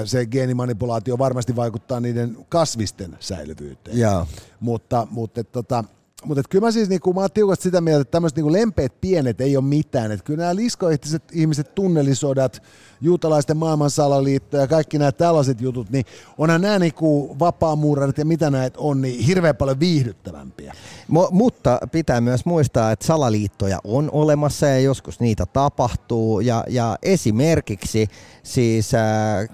Se 0.05 0.25
geenimanipulaatio 0.25 1.17
varmasti 1.17 1.55
vaikuttaa 1.55 1.99
niiden 1.99 2.37
kasvisten 2.49 3.17
säilyvyyteen. 3.19 3.99
Joo. 3.99 4.27
Mutta, 4.59 5.07
mutta, 5.11 5.41
et, 5.41 5.51
tota, 5.51 5.83
mutta 6.25 6.43
kyllä 6.49 6.65
mä 6.65 6.71
siis 6.71 6.89
niinku, 6.89 7.13
mä 7.13 7.21
oon 7.21 7.29
tiukasti 7.33 7.63
sitä 7.63 7.81
mieltä, 7.81 8.01
että 8.01 8.11
tämmöiset 8.11 8.37
niinku 8.37 8.51
lempeät 8.51 9.01
pienet 9.01 9.41
ei 9.41 9.57
ole 9.57 9.65
mitään. 9.65 10.11
Et 10.11 10.21
kyllä 10.21 10.41
nämä 10.41 10.55
liskoihtiset 10.55 11.23
ihmiset, 11.31 11.75
tunnelisodat, 11.75 12.63
juutalaisten 13.01 13.57
maailmansalaliitto 13.57 14.57
ja 14.57 14.67
kaikki 14.67 14.97
nämä 14.97 15.11
tällaiset 15.11 15.61
jutut, 15.61 15.89
niin 15.89 16.05
onhan 16.37 16.61
nämä 16.61 16.79
niinku 16.79 17.39
vapaamuurarit 17.39 18.17
ja 18.17 18.25
mitä 18.25 18.49
näitä 18.49 18.79
on, 18.79 19.01
niin 19.01 19.25
hirveän 19.25 19.55
paljon 19.55 19.79
viihdyttävämpiä. 19.79 20.73
Mo- 21.11 21.31
mutta 21.31 21.79
pitää 21.91 22.21
myös 22.21 22.45
muistaa, 22.45 22.91
että 22.91 23.05
salaliittoja 23.05 23.79
on 23.83 24.09
olemassa 24.11 24.65
ja 24.65 24.79
joskus 24.79 25.19
niitä 25.19 25.45
tapahtuu. 25.45 26.39
Ja, 26.39 26.63
ja 26.69 26.97
esimerkiksi 27.01 28.07
siis 28.43 28.93
äh, 28.93 29.01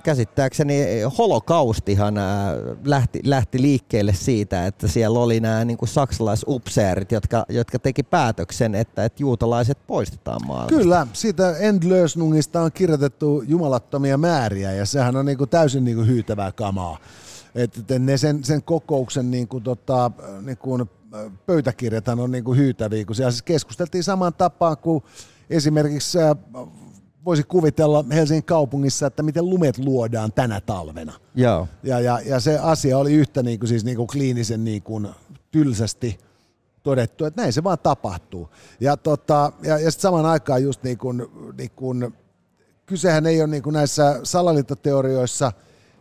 käsittääkseni 0.03 0.83
holokaustihan 1.17 2.17
äh, 2.17 2.25
lähti, 2.83 3.19
lähti 3.23 3.61
liikkeelle 3.61 4.13
siitä, 4.13 4.65
että 4.65 4.87
siellä 4.87 5.19
oli 5.19 5.39
nämä 5.39 5.65
niin 5.65 5.77
kuin 5.77 5.89
saksalaisupseerit, 6.59 7.11
jotka, 7.11 7.45
jotka 7.49 7.79
teki 7.79 8.03
päätöksen, 8.03 8.75
että, 8.75 9.05
että 9.05 9.23
juutalaiset 9.23 9.77
poistetaan 9.87 10.47
maailmasta. 10.47 10.77
Kyllä, 10.77 11.07
siitä 11.13 11.57
Endlösnungista 11.57 12.61
on 12.61 12.71
kirjoitettu 12.71 13.43
jumalattomia 13.47 14.17
määriä 14.17 14.73
ja 14.73 14.85
sehän 14.85 15.15
on 15.15 15.25
niinku 15.25 15.47
täysin 15.47 15.83
niinku 15.83 16.03
hyytävää 16.03 16.51
kamaa. 16.51 16.97
Et 17.55 17.83
ne 17.99 18.17
sen, 18.17 18.43
sen 18.43 18.63
kokouksen 18.63 19.31
niinku 19.31 19.59
tota, 19.59 20.11
niinku 20.41 20.87
pöytäkirjathan 21.45 22.19
on 22.19 22.31
niinku 22.31 22.53
hyytäviä, 22.53 23.05
kun 23.05 23.15
siellä 23.15 23.31
siis 23.31 23.41
keskusteltiin 23.41 24.03
samaan 24.03 24.33
tapaan 24.33 24.77
kuin 24.77 25.03
esimerkiksi 25.49 26.19
äh, 26.19 26.35
voisi 27.25 27.43
kuvitella 27.43 28.05
Helsingin 28.11 28.43
kaupungissa, 28.43 29.07
että 29.07 29.23
miten 29.23 29.49
lumet 29.49 29.77
luodaan 29.77 30.31
tänä 30.31 30.61
talvena. 30.61 31.13
Joo. 31.35 31.67
Ja, 31.83 31.99
ja, 31.99 32.19
ja 32.25 32.39
se 32.39 32.59
asia 32.59 32.97
oli 32.97 33.13
yhtä 33.13 33.43
niin 33.43 33.59
kuin, 33.59 33.69
siis 33.69 33.85
niin 33.85 33.97
kuin 33.97 34.07
kliinisen 34.07 34.63
niin 34.63 34.81
kuin, 34.81 35.07
tylsästi 35.51 36.17
todettu, 36.83 37.25
että 37.25 37.41
näin 37.41 37.53
se 37.53 37.63
vaan 37.63 37.79
tapahtuu. 37.79 38.49
Ja, 38.79 38.97
tota, 38.97 39.51
ja, 39.63 39.77
ja 39.77 39.91
sitten 39.91 40.01
samaan 40.01 40.25
aikaan 40.25 40.63
just 40.63 40.83
niin 40.83 40.97
kuin, 40.97 41.25
niin 41.57 41.71
kuin, 41.75 42.13
kysehän 42.85 43.25
ei 43.25 43.41
ole 43.41 43.47
niin 43.47 43.63
kuin 43.63 43.73
näissä 43.73 44.19
salaliittoteorioissa 44.23 45.51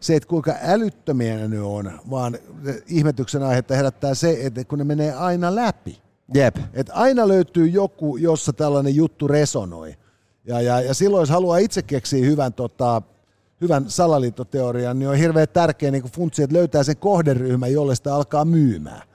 se, 0.00 0.16
että 0.16 0.28
kuinka 0.28 0.54
älyttömiä 0.62 1.48
ne 1.48 1.60
on, 1.60 2.00
vaan 2.10 2.38
se 2.64 2.82
ihmetyksen 2.86 3.42
aihetta 3.42 3.76
herättää 3.76 4.14
se, 4.14 4.38
että 4.40 4.64
kun 4.64 4.78
ne 4.78 4.84
menee 4.84 5.12
aina 5.12 5.54
läpi. 5.54 6.02
Jep. 6.34 6.56
Että 6.72 6.94
aina 6.94 7.28
löytyy 7.28 7.66
joku, 7.66 8.16
jossa 8.16 8.52
tällainen 8.52 8.96
juttu 8.96 9.28
resonoi. 9.28 9.94
Ja, 10.44 10.60
ja, 10.60 10.80
ja 10.80 10.94
silloin, 10.94 11.22
jos 11.22 11.30
haluaa 11.30 11.58
itse 11.58 11.82
keksiä 11.82 12.24
hyvän, 12.24 12.52
tota, 12.52 13.02
hyvän 13.60 13.84
salaliittoteorian, 13.90 14.98
niin 14.98 15.08
on 15.08 15.16
hirveän 15.16 15.48
tärkeä 15.52 15.90
niin 15.90 16.02
funtsi, 16.02 16.42
että 16.42 16.56
löytää 16.56 16.82
sen 16.82 16.96
kohderyhmän, 16.96 17.72
jolle 17.72 17.94
sitä 17.94 18.14
alkaa 18.14 18.44
myymään. 18.44 19.07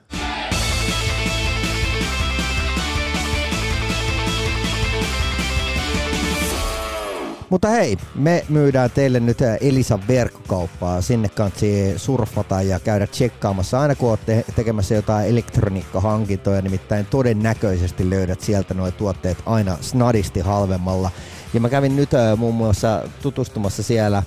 Mutta 7.54 7.68
hei, 7.68 7.96
me 8.14 8.44
myydään 8.48 8.90
teille 8.90 9.20
nyt 9.20 9.38
Elisan 9.60 10.02
verkkokauppaa. 10.08 11.00
Sinne 11.00 11.28
kansi 11.28 11.92
surfata 11.96 12.62
ja 12.62 12.80
käydä 12.80 13.06
tsekkaamassa 13.06 13.80
aina 13.80 13.94
kun 13.94 14.10
olette 14.10 14.44
tekemässä 14.56 14.94
jotain 14.94 15.28
elektroniikkahankintoja. 15.28 16.62
Nimittäin 16.62 17.06
todennäköisesti 17.06 18.10
löydät 18.10 18.40
sieltä 18.40 18.74
nuo 18.74 18.90
tuotteet 18.90 19.38
aina 19.46 19.76
snadisti 19.80 20.40
halvemmalla. 20.40 21.10
Ja 21.52 21.60
mä 21.60 21.68
kävin 21.68 21.96
nyt 21.96 22.14
äh, 22.14 22.38
muun 22.38 22.54
muassa 22.54 23.02
tutustumassa 23.22 23.82
siellä, 23.82 24.18
äh, 24.18 24.24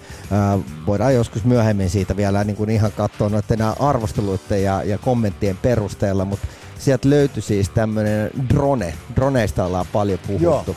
voidaan 0.86 1.16
joskus 1.16 1.46
myöhemmin 1.46 1.90
siitä 1.90 2.18
vielä 2.18 2.44
niin 2.44 2.58
kuin 2.58 2.70
ihan 2.70 2.92
katsoa 2.92 3.30
noiden 3.30 3.62
arvosteluiden 3.80 4.64
ja, 4.64 4.84
ja 4.84 4.98
kommenttien 4.98 5.58
perusteella, 5.58 6.26
mutta 6.26 6.48
sieltä 6.80 7.10
löytyi 7.10 7.42
siis 7.42 7.70
tämmöinen 7.70 8.32
drone. 8.50 8.94
Droneista 9.16 9.66
ollaan 9.66 9.86
paljon 9.94 10.20
puhuttu. 10.28 10.72
Joo. 10.72 10.76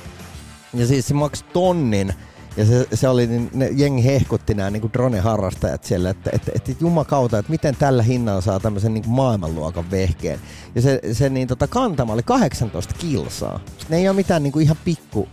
Ja 0.74 0.86
siis 0.86 1.08
se 1.08 1.14
maksoi 1.14 1.48
tonnin 1.52 2.14
ja 2.56 2.66
se, 2.66 2.86
se 2.94 3.08
oli, 3.08 3.26
niin 3.26 3.50
ne 3.54 3.70
jengi 3.72 4.04
hehkutti 4.04 4.54
nämä 4.54 4.70
niin 4.70 4.92
drone-harrastajat 4.92 5.84
siellä, 5.84 6.10
että, 6.10 6.30
että, 6.32 6.52
että 6.54 6.72
jumakauta, 6.80 7.38
että 7.38 7.50
miten 7.50 7.76
tällä 7.76 8.02
hinnalla 8.02 8.40
saa 8.40 8.60
tämmöisen 8.60 8.94
niin 8.94 9.04
maailmanluokan 9.08 9.90
vehkeen. 9.90 10.40
Ja 10.74 10.82
se, 10.82 11.00
se 11.12 11.28
niin 11.28 11.48
tota, 11.48 11.66
kantama 11.66 12.12
oli 12.12 12.22
18 12.22 12.94
kilsaa. 12.98 13.60
Ne 13.88 13.96
ei 13.96 14.08
ole 14.08 14.16
mitään 14.16 14.42
niin 14.42 14.52
kuin 14.52 14.62
ihan 14.62 14.76
pikku 14.84 15.28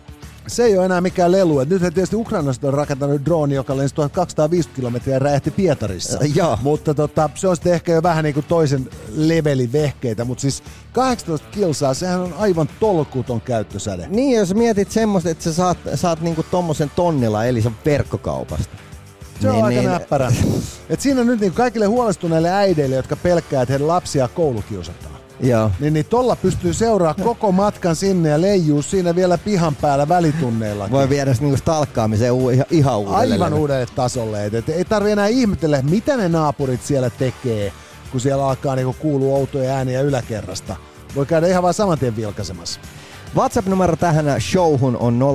se 0.48 0.64
ei 0.64 0.78
ole 0.78 0.86
enää 0.86 1.02
mikään 1.02 1.32
lelu. 1.32 1.60
Et 1.60 1.70
nythän 1.70 1.94
tietysti 1.94 2.16
Ukrainasta 2.16 2.68
on 2.68 2.74
rakentanut 2.74 3.26
drone, 3.26 3.56
joka 3.56 3.78
lensi 3.78 3.96
1250 3.96 4.76
kilometriä 4.76 5.16
ja 5.16 5.20
räjähti 5.20 5.52
Pietarissa. 5.52 6.20
Ja. 6.36 6.58
Mutta 6.62 6.94
tota, 6.94 7.30
se 7.36 7.48
on 7.48 7.56
sitten 7.56 7.74
ehkä 7.74 7.92
jo 7.92 8.04
vähän 8.04 8.24
niin 8.24 8.34
kuin 8.34 8.46
toisen 8.50 8.90
levelin 9.16 9.72
vehkeitä. 9.72 10.26
Mutta 10.26 10.42
siis 10.42 10.64
18 10.94 11.48
kilsaa, 11.52 11.94
sehän 11.94 12.20
on 12.20 12.34
aivan 12.38 12.70
tolkuton 12.80 13.42
käyttösäde. 13.42 14.08
Niin, 14.10 14.38
jos 14.38 14.56
mietit 14.56 14.92
semmoista, 14.92 15.30
että 15.30 15.44
sä 15.44 15.54
saat, 15.54 15.78
saat 15.96 16.22
niinku 16.22 16.44
tommosen 16.52 16.92
tonnilla 16.96 17.46
eli 17.46 17.62
se 17.62 17.72
verkkokaupasta. 17.86 18.78
Se 19.42 19.50
on 19.50 19.56
niin, 19.56 19.66
aika 19.66 19.80
niin. 19.82 19.92
näppärä. 19.92 20.32
Et 20.90 21.02
siinä 21.02 21.24
nyt 21.24 21.40
niin 21.40 21.54
kaikille 21.54 21.86
huolestuneille 21.86 22.50
äideille, 22.50 22.96
jotka 22.96 23.16
pelkää, 23.16 23.62
että 23.62 23.74
heidän 23.74 23.88
lapsia 23.88 24.28
koulukiusataan 24.28 25.17
Joo. 25.40 25.72
Niin, 25.80 25.94
niin 25.94 26.06
tolla 26.06 26.36
pystyy 26.36 26.74
seuraamaan 26.74 27.24
koko 27.28 27.52
matkan 27.52 27.96
sinne 27.96 28.30
ja 28.30 28.42
leijuu 28.42 28.82
siinä 28.82 29.16
vielä 29.16 29.38
pihan 29.38 29.76
päällä 29.76 30.10
välitunneilla. 30.10 30.92
Voi 30.92 31.10
viedä 31.10 31.36
niinku 31.40 31.58
stalkkaamiseen 31.58 32.34
u- 32.34 32.50
ihan 32.72 32.98
uudelle. 32.98 33.34
Aivan 33.34 33.54
uudelle 33.54 33.86
tasolle. 33.96 34.46
Et, 34.46 34.54
et 34.54 34.70
ei 34.70 34.86
tarvi 34.86 35.12
enää 35.12 35.28
ihmetellä, 35.28 35.82
mitä 35.82 36.18
ne 36.18 36.30
naapurit 36.30 36.82
siellä 36.84 37.10
tekee, 37.10 37.72
kun 38.12 38.22
siellä 38.22 38.48
alkaa 38.50 38.76
niinku 38.76 38.96
kuulua 39.00 39.38
outoja 39.38 39.76
ääniä 39.76 40.02
yläkerrasta. 40.02 40.76
Voi 41.16 41.26
käydä 41.26 41.48
ihan 41.48 41.64
vaan 41.64 41.74
saman 41.74 42.00
tien 42.00 42.16
vilkaisemassa. 42.16 42.80
WhatsApp-numero 43.36 43.96
tähän 43.96 44.42
showhun 44.42 44.98
on 44.98 45.20
050533205. 45.22 45.26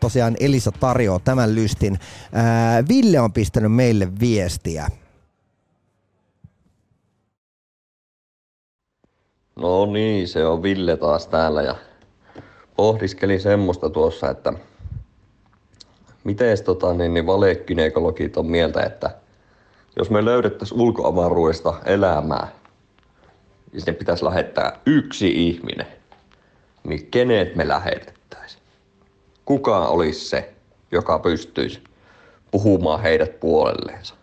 Tosiaan 0.00 0.36
Elisa 0.40 0.72
tarjoaa 0.72 1.18
tämän 1.18 1.54
lystin. 1.54 1.98
Ää, 2.32 2.88
Ville 2.88 3.20
on 3.20 3.32
pistänyt 3.32 3.72
meille 3.72 4.08
viestiä. 4.20 4.88
No 9.56 9.86
niin, 9.86 10.28
se 10.28 10.46
on 10.46 10.62
Ville 10.62 10.96
taas 10.96 11.26
täällä 11.26 11.62
ja 11.62 11.76
pohdiskelin 12.76 13.40
semmoista 13.40 13.90
tuossa, 13.90 14.30
että 14.30 14.52
miten 16.24 16.64
tota, 16.64 16.94
niin, 16.94 17.14
niin 17.14 17.26
valekynekologit 17.26 18.36
on 18.36 18.46
mieltä, 18.46 18.82
että 18.82 19.10
jos 19.96 20.10
me 20.10 20.24
löydettäisiin 20.24 20.80
ulkoavaruudesta 20.80 21.74
elämää, 21.84 22.48
niin 23.72 23.80
sinne 23.80 23.92
pitäisi 23.92 24.24
lähettää 24.24 24.80
yksi 24.86 25.48
ihminen, 25.48 25.86
niin 26.84 27.06
kenet 27.10 27.56
me 27.56 27.68
lähetettäisiin? 27.68 28.62
Kuka 29.44 29.88
olisi 29.88 30.28
se, 30.28 30.54
joka 30.90 31.18
pystyisi 31.18 31.84
puhumaan 32.50 33.02
heidät 33.02 33.40
puolelleensa? 33.40 34.14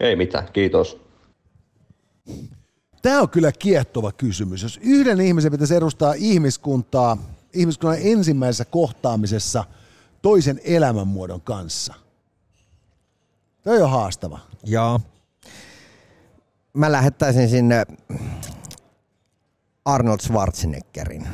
Ei 0.00 0.16
mitään, 0.16 0.48
kiitos. 0.52 1.00
Tämä 3.06 3.20
on 3.20 3.30
kyllä 3.30 3.52
kiehtova 3.52 4.12
kysymys. 4.12 4.62
Jos 4.62 4.80
yhden 4.82 5.20
ihmisen 5.20 5.52
pitäisi 5.52 5.74
edustaa 5.74 6.14
ihmiskuntaa 6.16 7.16
ihmiskunnan 7.52 7.98
ensimmäisessä 8.02 8.64
kohtaamisessa 8.64 9.64
toisen 10.22 10.60
elämänmuodon 10.64 11.40
kanssa. 11.40 11.94
Tämä 13.62 13.84
on 13.84 13.90
haastava. 13.90 14.38
Joo. 14.64 15.00
Mä 16.72 16.92
lähettäisin 16.92 17.48
sinne 17.48 17.84
Arnold 19.84 20.20
Schwarzeneggerin. 20.20 21.28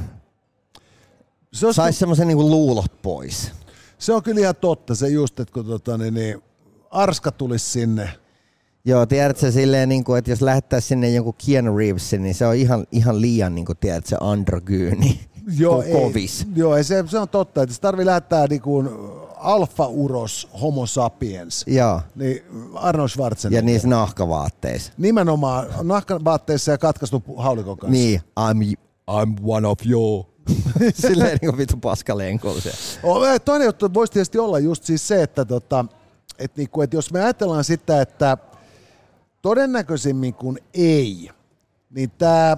Se 1.52 1.66
olisi 1.66 1.76
Saisi 1.76 1.98
semmoisen 1.98 2.28
niinku 2.28 2.50
luulot 2.50 3.02
pois. 3.02 3.52
Se 3.98 4.12
on 4.12 4.22
kyllä 4.22 4.40
ihan 4.40 4.56
totta, 4.56 4.94
se 4.94 5.08
just, 5.08 5.40
että 5.40 5.54
kun 5.54 5.66
tota, 5.66 5.98
niin, 5.98 6.14
niin, 6.14 6.42
Arska 6.90 7.32
tulisi 7.32 7.70
sinne– 7.70 8.10
Joo, 8.84 9.06
tiedätkö 9.06 9.52
silleen, 9.52 9.88
niin 9.88 10.04
kuin, 10.04 10.18
että 10.18 10.30
jos 10.30 10.42
lähettäisiin 10.42 10.88
sinne 10.88 11.10
jonkun 11.10 11.34
Keanu 11.46 11.76
Reevesin, 11.76 12.22
niin 12.22 12.34
se 12.34 12.46
on 12.46 12.54
ihan, 12.54 12.86
ihan 12.92 13.20
liian, 13.20 13.54
niin 13.54 13.64
kuin, 13.64 13.78
tiedätkö, 13.78 14.16
androgyyni. 14.20 15.20
Joo, 15.58 15.82
ei, 15.82 15.92
joo 16.54 16.76
ei, 16.76 16.84
se, 16.84 17.04
se, 17.06 17.18
on 17.18 17.28
totta, 17.28 17.62
että 17.62 17.74
se 17.74 17.80
tarvii 17.80 18.06
lähettää 18.06 18.46
niin 18.46 18.62
kuin 18.62 18.88
alfa-uros 19.36 20.48
homo 20.60 20.86
sapiens. 20.86 21.64
Joo. 21.66 22.00
Niin 22.14 22.42
Arnold 22.74 23.08
Schwarzenegger. 23.08 23.64
Ja 23.64 23.66
niissä 23.66 23.88
nahkavaatteissa. 23.88 24.92
Nimenomaan 24.98 25.66
nahkavaatteissa 25.82 26.70
ja 26.70 26.78
katkaistu 26.78 27.22
haulikon 27.36 27.78
kanssa. 27.78 27.92
Niin, 27.92 28.20
I'm, 28.40 28.76
I'm 29.10 29.36
one 29.44 29.68
of 29.68 29.78
you. 29.86 30.26
Silleen 30.94 31.38
niin 31.40 31.50
kuin 31.50 31.58
vittu 31.58 31.76
paskalenkolla 31.76 32.60
se. 32.60 32.72
Toinen 33.44 33.66
juttu 33.66 33.94
voisi 33.94 34.12
tietysti 34.12 34.38
olla 34.38 34.58
just 34.58 34.84
siis 34.84 35.08
se, 35.08 35.22
että 35.22 35.44
tota, 35.44 35.84
että, 36.38 36.58
niinku, 36.58 36.82
että 36.82 36.96
jos 36.96 37.12
me 37.12 37.24
ajatellaan 37.24 37.64
sitä, 37.64 38.00
että 38.02 38.38
todennäköisimmin 39.42 40.34
kuin 40.34 40.58
ei, 40.74 41.30
niin 41.90 42.10
tämä 42.18 42.56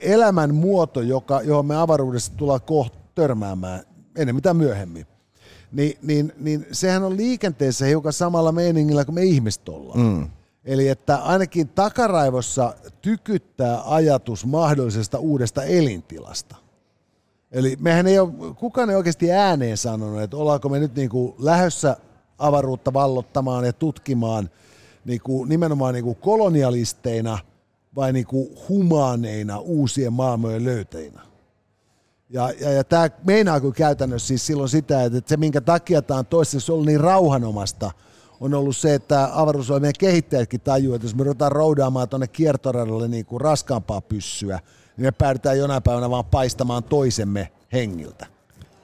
elämän 0.00 0.54
muoto, 0.54 1.00
joka, 1.00 1.42
johon 1.42 1.66
me 1.66 1.76
avaruudessa 1.76 2.32
tullaan 2.36 2.60
kohta 2.62 2.98
törmäämään, 3.14 3.80
ennen 4.16 4.34
mitä 4.34 4.54
myöhemmin, 4.54 5.06
niin, 5.72 5.98
niin, 6.02 6.32
niin 6.38 6.66
sehän 6.72 7.02
on 7.02 7.16
liikenteessä 7.16 7.84
hiukan 7.84 8.12
samalla 8.12 8.52
meiningillä 8.52 9.04
kuin 9.04 9.14
me 9.14 9.22
ihmiset 9.22 9.68
ollaan. 9.68 10.00
Mm. 10.00 10.28
Eli 10.64 10.88
että 10.88 11.16
ainakin 11.16 11.68
takaraivossa 11.68 12.74
tykyttää 13.02 13.82
ajatus 13.84 14.46
mahdollisesta 14.46 15.18
uudesta 15.18 15.62
elintilasta. 15.62 16.56
Eli 17.52 17.76
mehän 17.80 18.06
ei 18.06 18.18
ole, 18.18 18.54
kukaan 18.54 18.90
ei 18.90 18.96
oikeasti 18.96 19.32
ääneen 19.32 19.76
sanonut, 19.76 20.20
että 20.20 20.36
ollaanko 20.36 20.68
me 20.68 20.78
nyt 20.78 20.94
niin 20.94 21.10
kuin 21.10 21.34
lähössä 21.38 21.96
avaruutta 22.38 22.92
vallottamaan 22.92 23.64
ja 23.64 23.72
tutkimaan 23.72 24.50
niin 25.04 25.20
kuin, 25.20 25.48
nimenomaan 25.48 25.94
niin 25.94 26.04
kuin 26.04 26.16
kolonialisteina 26.16 27.38
vai 27.96 28.12
niin 28.12 28.26
kuin 28.26 28.48
humaaneina 28.68 29.58
uusien 29.58 30.12
maailmojen 30.12 30.64
löytäjinä. 30.64 31.20
Ja, 32.30 32.50
ja, 32.60 32.72
ja 32.72 32.84
tämä 32.84 33.10
meinaa 33.24 33.60
kyllä 33.60 33.74
käytännössä 33.74 34.28
siis 34.28 34.46
silloin 34.46 34.68
sitä, 34.68 35.04
että 35.04 35.20
se 35.26 35.36
minkä 35.36 35.60
takia 35.60 36.02
tämä 36.02 36.18
on 36.18 36.26
toistaiseksi 36.26 36.72
ollut 36.72 36.86
niin 36.86 37.00
rauhanomasta, 37.00 37.90
on 38.40 38.54
ollut 38.54 38.76
se, 38.76 38.94
että 38.94 39.30
avaruusohjelmien 39.32 39.92
kehittäjätkin 39.98 40.60
tajuu, 40.60 40.94
että 40.94 41.04
jos 41.06 41.14
me 41.14 41.24
ruvetaan 41.24 41.52
roudaamaan 41.52 42.08
tuonne 42.08 42.26
kiertoradalle 42.26 43.08
niin 43.08 43.26
kuin 43.26 43.40
raskaampaa 43.40 44.00
pyssyä, 44.00 44.60
niin 44.96 45.06
me 45.06 45.12
päädytään 45.12 45.58
jonain 45.58 45.82
päivänä 45.82 46.10
vaan 46.10 46.24
paistamaan 46.24 46.84
toisemme 46.84 47.52
hengiltä. 47.72 48.26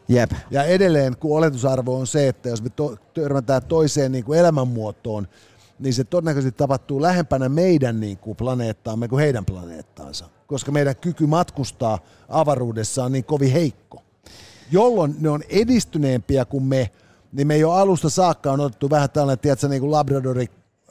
Jep. 0.09 0.31
Ja 0.51 0.65
edelleen, 0.65 1.17
kun 1.17 1.39
oletusarvo 1.39 1.99
on 1.99 2.07
se, 2.07 2.29
että 2.29 2.49
jos 2.49 2.63
me 2.63 2.71
to- 2.71 2.97
törmätään 3.15 3.63
toiseen 3.63 4.13
niin 4.13 4.25
kuin 4.25 4.39
elämänmuotoon, 4.39 5.29
niin 5.79 5.95
se 5.95 6.05
todennäköisesti 6.05 6.59
tapahtuu 6.59 7.03
lähempänä 7.03 7.49
meidän 7.49 8.01
niin 8.01 8.19
kuin 8.19 8.37
planeettaamme 8.37 9.09
kuin 9.09 9.21
heidän 9.21 9.45
planeettaansa, 9.45 10.29
koska 10.47 10.73
meidän 10.73 10.97
kyky 10.97 11.27
matkustaa 11.27 11.99
avaruudessa 12.29 13.05
on 13.05 13.13
niin 13.13 13.25
kovin 13.25 13.53
heikko. 13.53 14.03
Jolloin 14.71 15.17
ne 15.21 15.31
on 15.31 15.43
edistyneempiä 15.49 16.45
kuin 16.45 16.65
me, 16.65 16.91
niin 17.33 17.47
me 17.47 17.59
jo 17.59 17.71
alusta 17.71 18.11
saakka 18.11 18.53
on 18.53 18.61
otettu 18.61 18.91
vähän 18.91 19.11
tällainen, 19.11 19.39
tiedätkö, 19.39 19.69
niin 19.69 19.81
kuin 19.81 19.91
Labradori 19.91 20.47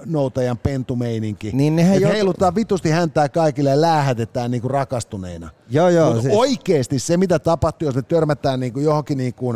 noutajan 0.06 0.58
pentumeininki. 0.58 1.52
Niin 1.54 1.76
nehän 1.76 2.02
jo... 2.02 2.08
heilutaan 2.08 2.56
vitusti 2.56 2.90
häntää 2.90 3.30
kaikille 3.30 3.70
ja 3.70 3.82
läähätetään 3.82 4.52
niinku 4.52 4.68
rakastuneina. 4.68 5.50
Joo, 5.70 5.90
joo. 5.90 6.08
Mutta 6.08 6.22
siis... 6.22 6.36
oikeasti 6.38 7.00
se, 7.00 7.18
mitä 7.18 7.40
tapahtuu, 7.40 7.88
jos 7.88 7.96
me 7.96 8.02
törmätään 8.02 8.60
niinku 8.60 8.80
johonkin 8.80 9.18
niinku, 9.18 9.54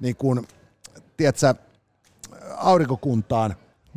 niinku, 0.00 0.36
tiedätkö, 1.16 1.54
aurinkokuntaan, 2.56 3.54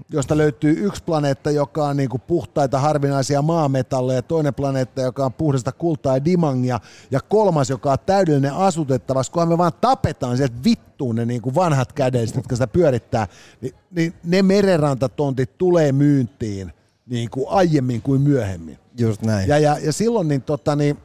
josta 0.10 0.38
löytyy 0.38 0.86
yksi 0.86 1.04
planeetta, 1.04 1.52
joka 1.52 1.88
on 1.88 1.98
niin 1.98 2.10
kuin 2.10 2.22
puhtaita 2.28 2.80
harvinaisia 2.80 3.42
maametalleja, 3.42 4.22
toinen 4.22 4.54
planeetta, 4.54 5.02
joka 5.02 5.26
on 5.26 5.34
puhdasta 5.34 5.72
kultaa 5.72 6.18
ja 6.18 6.26
dimangia, 6.26 6.80
ja 7.12 7.20
kolmas, 7.22 7.70
joka 7.70 7.92
on 7.92 7.98
täydellinen 8.06 8.54
asutettavassa, 8.54 9.32
kunhan 9.32 9.50
me 9.50 9.58
vaan 9.58 9.72
tapetaan 9.82 10.38
sieltä 10.38 10.56
vittuun 10.66 11.16
ne 11.16 11.26
niin 11.26 11.42
kuin 11.42 11.56
vanhat 11.56 11.94
kädelliset, 11.94 12.36
jotka 12.36 12.56
sitä 12.56 12.68
pyörittää, 12.68 13.28
niin, 13.62 13.74
niin 13.92 14.14
ne 14.24 14.42
merenrantatontit 14.42 15.58
tulee 15.58 15.92
myyntiin 15.92 16.74
niin 17.06 17.30
kuin 17.30 17.46
aiemmin 17.50 18.02
kuin 18.02 18.22
myöhemmin. 18.22 18.80
Just 19.00 19.22
näin. 19.22 19.50
Ja, 19.50 19.60
ja, 19.60 19.78
ja 19.78 19.94
silloin 19.94 20.28
niin, 20.28 20.42
tota, 20.42 20.76
niin, 20.76 20.98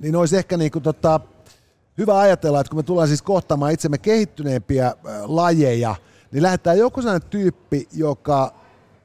niin 0.00 0.16
olisi 0.16 0.36
ehkä 0.36 0.56
niin 0.56 0.70
kuin, 0.70 0.82
tota, 0.82 1.20
hyvä 1.98 2.18
ajatella, 2.18 2.60
että 2.60 2.70
kun 2.70 2.78
me 2.78 2.82
tullaan 2.82 3.08
siis 3.08 3.22
kohtaamaan 3.22 3.72
itsemme 3.72 3.98
kehittyneempiä 3.98 4.94
lajeja, 5.22 5.94
niin 6.34 6.42
lähettää 6.42 6.74
joku 6.74 7.02
sellainen 7.02 7.30
tyyppi, 7.30 7.88
joka 7.92 8.54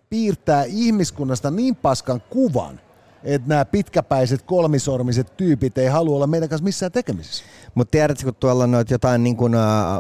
piirtää 0.10 0.64
ihmiskunnasta 0.64 1.52
niin 1.52 1.76
paskan 1.76 2.22
kuvan, 2.30 2.80
että 3.24 3.48
nämä 3.48 3.66
pitkäpäiset 3.66 4.42
kolmisormiset 4.42 5.38
tyypit 5.38 5.78
ei 5.78 5.88
halua 5.88 6.16
olla 6.16 6.28
meidän 6.28 6.50
kanssa 6.50 6.64
missään 6.64 6.92
tekemisissä. 6.92 7.44
Mutta 7.76 7.92
tiedätkö, 7.92 8.24
kun 8.24 8.36
tuolla 8.36 8.64
on 8.64 8.72
noita 8.72 8.94
jotain 8.94 9.24
niin 9.24 9.38
kuin, 9.38 9.54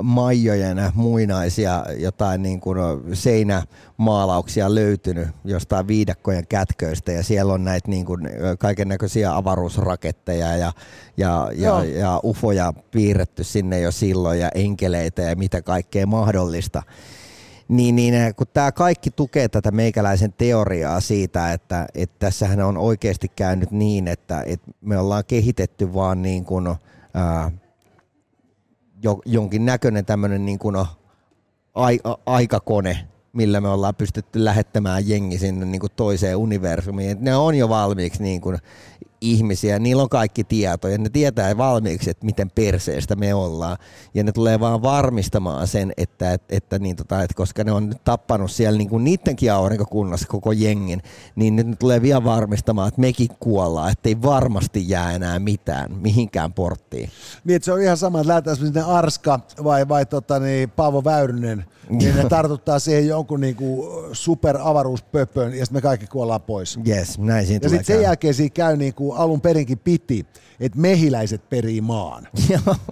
maijojen 0.04 0.78
muinaisia 0.94 1.86
jotain 1.98 2.42
niin 2.42 2.60
kuin, 2.60 2.78
seinämaalauksia 3.14 4.76
löytynyt 4.76 5.28
jostain 5.46 5.88
viidakkojen 5.88 6.48
kätköistä 6.48 7.12
ja 7.12 7.24
siellä 7.24 7.54
on 7.54 7.64
näitä 7.64 7.90
niin 7.90 8.06
kuin, 8.06 8.30
kaiken 8.60 8.88
näköisiä 8.88 9.36
avaruusraketteja 9.36 10.58
ja, 10.58 10.72
ja, 11.18 11.50
ja, 11.56 11.84
ja 11.84 12.20
ufoja 12.24 12.74
piirretty 12.92 13.44
sinne 13.44 13.80
jo 13.80 13.92
silloin 13.92 14.40
ja 14.40 14.50
enkeleitä 14.56 15.22
ja 15.22 15.36
mitä 15.36 15.62
kaikkea 15.62 16.06
mahdollista. 16.06 16.84
Niin, 17.70 17.96
niin 17.96 18.14
kun 18.36 18.48
tämä 18.54 18.72
kaikki 18.72 19.12
tukee 19.12 19.48
tätä 19.48 19.72
meikäläisen 19.72 20.34
teoriaa 20.38 21.00
siitä, 21.00 21.54
että, 21.54 21.88
että 21.96 22.16
tässähän 22.20 22.62
on 22.62 22.78
oikeasti 22.78 23.28
käynyt 23.36 23.72
niin, 23.72 24.08
että, 24.08 24.44
että 24.46 24.72
me 24.82 24.98
ollaan 24.98 25.24
kehitetty 25.28 25.94
vaan 25.94 26.22
niin 26.22 26.46
kuin, 26.46 26.68
ää, 27.14 27.52
jo, 29.04 29.20
jonkin 29.26 29.66
näköinen 29.66 30.06
tämmöinen 30.06 30.46
niin 30.46 30.60
kuin 30.60 30.76
ai, 31.76 32.00
a, 32.04 32.16
aikakone, 32.26 33.08
millä 33.34 33.62
me 33.62 33.68
ollaan 33.68 33.96
pystytty 33.96 34.46
lähettämään 34.46 35.10
jengi 35.10 35.38
sinne 35.38 35.66
niin 35.66 35.82
kuin 35.82 35.92
toiseen 35.96 36.38
universumiin. 36.38 37.12
Et 37.12 37.22
ne 37.22 37.36
on 37.36 37.56
jo 37.56 37.70
valmiiksi 37.70 38.24
niin 38.24 38.42
kuin 38.42 38.58
ihmisiä, 39.22 39.80
niillä 39.80 40.04
on 40.04 40.10
kaikki 40.10 40.44
tieto 40.44 40.88
ja 40.88 40.98
ne 40.98 41.10
tietää 41.10 41.58
valmiiksi, 41.58 42.10
että 42.10 42.26
miten 42.26 42.52
perseestä 42.52 43.16
me 43.16 43.34
ollaan. 43.34 43.78
Ja 44.14 44.24
ne 44.24 44.32
tulee 44.32 44.60
vaan 44.60 44.82
varmistamaan 44.82 45.68
sen, 45.68 45.94
että, 45.98 46.34
että, 46.34 46.56
että, 46.56 46.80
niin 46.80 46.96
tota, 46.96 47.24
että 47.24 47.34
koska 47.36 47.64
ne 47.64 47.72
on 47.72 47.90
nyt 47.90 48.04
tappanut 48.04 48.52
siellä 48.52 48.78
niin 48.78 48.90
kuin 48.90 49.04
niidenkin 49.04 49.54
aurinkokunnassa 49.54 50.28
koko 50.28 50.52
jengin, 50.52 51.02
niin 51.36 51.56
nyt 51.56 51.68
ne 51.68 51.76
tulee 51.76 52.02
vielä 52.02 52.24
varmistamaan, 52.24 52.88
että 52.88 53.02
mekin 53.02 53.30
kuollaan, 53.40 53.92
ettei 53.92 54.22
varmasti 54.22 54.90
jää 54.90 55.12
enää 55.12 55.40
mitään 55.40 55.96
mihinkään 56.02 56.54
porttiin. 56.54 57.10
Niin, 57.44 57.56
että 57.56 57.66
se 57.66 57.74
on 57.74 57.82
ihan 57.82 57.98
sama, 57.98 58.20
että 58.20 58.28
lähdetään 58.28 58.58
sinne 58.58 58.82
Arska 58.82 59.40
vai, 59.64 59.88
vai 59.88 60.06
tota, 60.06 60.40
niin, 60.40 60.70
Paavo 60.70 61.04
Väyrynen, 61.04 61.66
niin 61.90 62.16
ne 62.16 62.24
tartuttaa 62.30 62.80
siihen 62.80 63.08
jonkun 63.08 63.42
niin 63.42 63.56
kuin 63.56 63.88
superavaruuspöpön 64.14 65.54
ja 65.54 65.66
sitten 65.66 65.78
me 65.78 65.82
kaikki 65.82 66.08
kuollaan 66.08 66.42
pois. 66.42 66.80
Yes, 66.88 67.20
näin 67.20 67.48
siinä 67.48 67.60
Ja 67.64 67.70
sitten 67.70 67.86
sen 67.86 68.02
jälkeen 68.02 68.34
siinä 68.34 68.54
käy 68.54 68.78
niin 68.78 68.94
kuin 68.94 69.09
alun 69.16 69.42
perinkin 69.42 69.80
piti, 69.80 70.26
että 70.60 70.80
mehiläiset 70.80 71.50
perii 71.50 71.82
maan. 71.82 72.28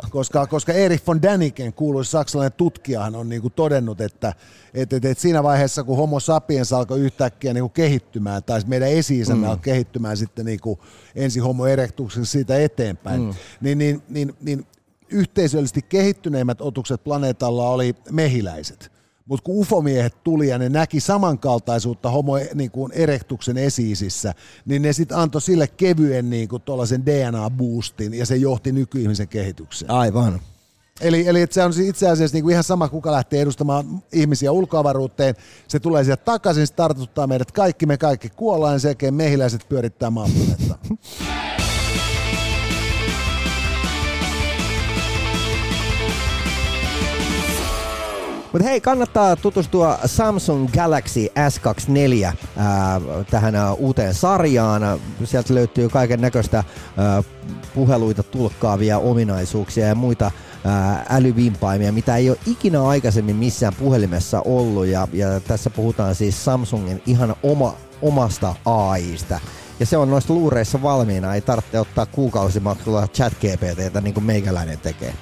koska, 0.09 0.47
koska 0.47 0.73
Erich 0.73 1.07
von 1.07 1.21
Däniken, 1.21 1.73
kuuluisa 1.73 2.11
saksalainen 2.11 2.57
tutkijahan, 2.57 3.15
on 3.15 3.29
niin 3.29 3.41
kuin 3.41 3.53
todennut, 3.55 4.01
että 4.01 4.33
et, 4.73 4.93
et, 4.93 5.05
et 5.05 5.19
siinä 5.19 5.43
vaiheessa, 5.43 5.83
kun 5.83 5.97
homo 5.97 6.19
sapiens 6.19 6.73
alkoi 6.73 6.99
yhtäkkiä 6.99 7.53
niin 7.53 7.63
kuin 7.63 7.73
kehittymään, 7.73 8.43
tai 8.43 8.61
meidän 8.67 8.89
esi 8.89 9.23
mm. 9.35 9.43
alkoi 9.43 9.63
kehittymään 9.63 10.17
sitten 10.17 10.45
niin 10.45 10.59
kuin 10.59 10.79
ensi 11.15 11.39
homo 11.39 11.67
erectuksessa 11.67 12.31
siitä 12.31 12.59
eteenpäin, 12.59 13.21
mm. 13.21 13.33
niin, 13.61 13.77
niin, 13.77 14.03
niin, 14.09 14.33
niin 14.41 14.65
yhteisöllisesti 15.09 15.81
kehittyneimmät 15.81 16.61
otukset 16.61 17.03
planeetalla 17.03 17.69
oli 17.69 17.95
mehiläiset. 18.11 18.96
Mutta 19.27 19.43
kun 19.43 19.55
ufomiehet 19.55 20.23
tuli 20.23 20.47
ja 20.47 20.57
ne 20.57 20.69
näki 20.69 20.99
samankaltaisuutta 20.99 22.09
homo 22.09 22.33
niin 22.53 22.71
kuin 22.71 22.91
erektuksen 22.91 23.57
esiisissä, 23.57 24.33
niin 24.65 24.81
ne 24.81 24.93
sitten 24.93 25.17
antoi 25.17 25.41
sille 25.41 25.67
kevyen 25.67 26.29
niin 26.29 26.49
kuin 26.49 26.63
DNA-boostin 27.05 28.13
ja 28.13 28.25
se 28.25 28.35
johti 28.35 28.71
nykyihmisen 28.71 29.27
kehitykseen. 29.27 29.91
Aivan. 29.91 30.39
Eli, 31.01 31.27
eli 31.27 31.47
se 31.49 31.63
on 31.63 31.73
itse 31.83 32.09
asiassa 32.09 32.35
niin 32.35 32.43
kuin 32.43 32.51
ihan 32.51 32.63
sama, 32.63 32.89
kuka 32.89 33.11
lähtee 33.11 33.41
edustamaan 33.41 34.03
ihmisiä 34.11 34.51
ulkoavaruuteen. 34.51 35.35
Se 35.67 35.79
tulee 35.79 36.03
sieltä 36.03 36.23
takaisin, 36.25 36.67
se 36.67 36.73
tartuttaa 36.73 37.27
meidät 37.27 37.51
kaikki, 37.51 37.85
me 37.85 37.97
kaikki 37.97 38.29
kuollaan 38.29 38.73
ja 38.73 38.79
sen 38.79 38.89
jälkeen 38.89 39.13
mehiläiset 39.13 39.65
pyörittää 39.69 40.09
maapaletta. 40.09 40.77
Mutta 48.57 48.69
hei, 48.69 48.81
kannattaa 48.81 49.35
tutustua 49.35 49.99
Samsung 50.05 50.67
Galaxy 50.73 51.27
S24 51.27 52.33
ää, 52.57 53.01
tähän 53.29 53.55
ää, 53.55 53.73
uuteen 53.73 54.13
sarjaan. 54.13 54.99
Sieltä 55.23 55.53
löytyy 55.53 55.89
kaiken 55.89 56.21
näköistä 56.21 56.63
puheluita 57.75 58.23
tulkkaavia 58.23 58.97
ominaisuuksia 58.97 59.87
ja 59.87 59.95
muita 59.95 60.31
älyvimpaimia, 61.09 61.91
mitä 61.91 62.15
ei 62.15 62.29
ole 62.29 62.37
ikinä 62.45 62.87
aikaisemmin 62.87 63.35
missään 63.35 63.73
puhelimessa 63.79 64.41
ollut. 64.45 64.85
Ja, 64.85 65.07
ja 65.13 65.39
tässä 65.39 65.69
puhutaan 65.69 66.15
siis 66.15 66.45
Samsungin 66.45 67.01
ihan 67.05 67.35
oma, 67.43 67.75
omasta 68.01 68.55
AIsta. 68.65 69.39
Ja 69.79 69.85
se 69.85 69.97
on 69.97 70.09
noissa 70.09 70.33
luureissa 70.33 70.81
valmiina, 70.81 71.35
ei 71.35 71.41
tarvitse 71.41 71.79
ottaa 71.79 72.05
kuukausimaksulla 72.05 73.07
chat 73.07 73.33
GPTtä 73.33 74.01
niin 74.01 74.13
kuin 74.13 74.23
meikäläinen 74.23 74.79
tekee. 74.79 75.13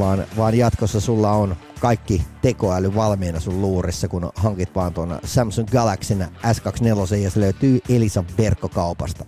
Vaan, 0.00 0.24
vaan 0.36 0.58
jatkossa 0.58 1.00
sulla 1.00 1.30
on 1.30 1.56
kaikki 1.80 2.22
tekoäly 2.42 2.94
valmiina 2.94 3.40
sun 3.40 3.60
luurissa, 3.60 4.08
kun 4.08 4.30
hankit 4.34 4.74
vaan 4.74 4.94
tuon 4.94 5.18
Samsung 5.24 5.68
Galaxy 5.68 6.14
S24 6.14 7.16
ja 7.16 7.30
se 7.30 7.40
löytyy 7.40 7.80
Elisan 7.88 8.24
verkkokaupasta. 8.38 9.24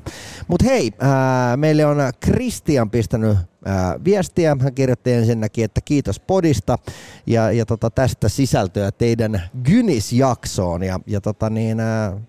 Mutta 0.48 0.64
hei, 0.64 0.92
ää, 0.98 1.56
meille 1.56 1.87
on 1.87 1.96
Christian 2.24 2.90
pistänyt 2.90 3.37
ää, 3.64 4.00
viestiä. 4.04 4.56
Hän 4.61 4.74
kirjoitti 4.74 5.12
ensinnäkin, 5.12 5.64
että 5.64 5.80
kiitos 5.80 6.20
podista 6.20 6.78
ja, 7.26 7.52
ja 7.52 7.66
tota, 7.66 7.90
tästä 7.90 8.28
sisältöä 8.28 8.92
teidän 8.92 9.42
Gynis-jaksoon. 9.64 10.82
Ja, 10.82 11.00
ja 11.06 11.20
tota 11.20 11.50
niin, 11.50 11.80
ää, 11.80 12.20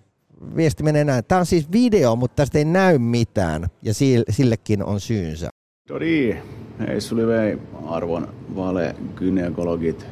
viesti 0.55 0.83
menee 0.83 1.03
näin. 1.03 1.25
Tämä 1.25 1.39
on 1.39 1.45
siis 1.45 1.71
video, 1.71 2.15
mutta 2.15 2.35
tästä 2.35 2.57
ei 2.57 2.65
näy 2.65 2.97
mitään 2.97 3.67
ja 3.81 3.93
sillekin 4.29 4.83
on 4.83 4.99
syynsä. 4.99 5.49
Todi, 5.87 6.37
hei 6.87 7.01
suli 7.01 7.27
vei 7.27 7.57
arvon 7.93 8.27
vale 8.55 8.95
gynekologit. 9.15 10.05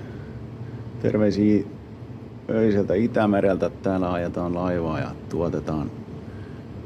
Terveisiä 1.01 1.63
öiseltä 2.49 2.93
Itämereltä. 2.93 3.69
Täällä 3.69 4.11
ajetaan 4.13 4.55
laivaa 4.55 4.99
ja 4.99 5.11
tuotetaan 5.29 5.91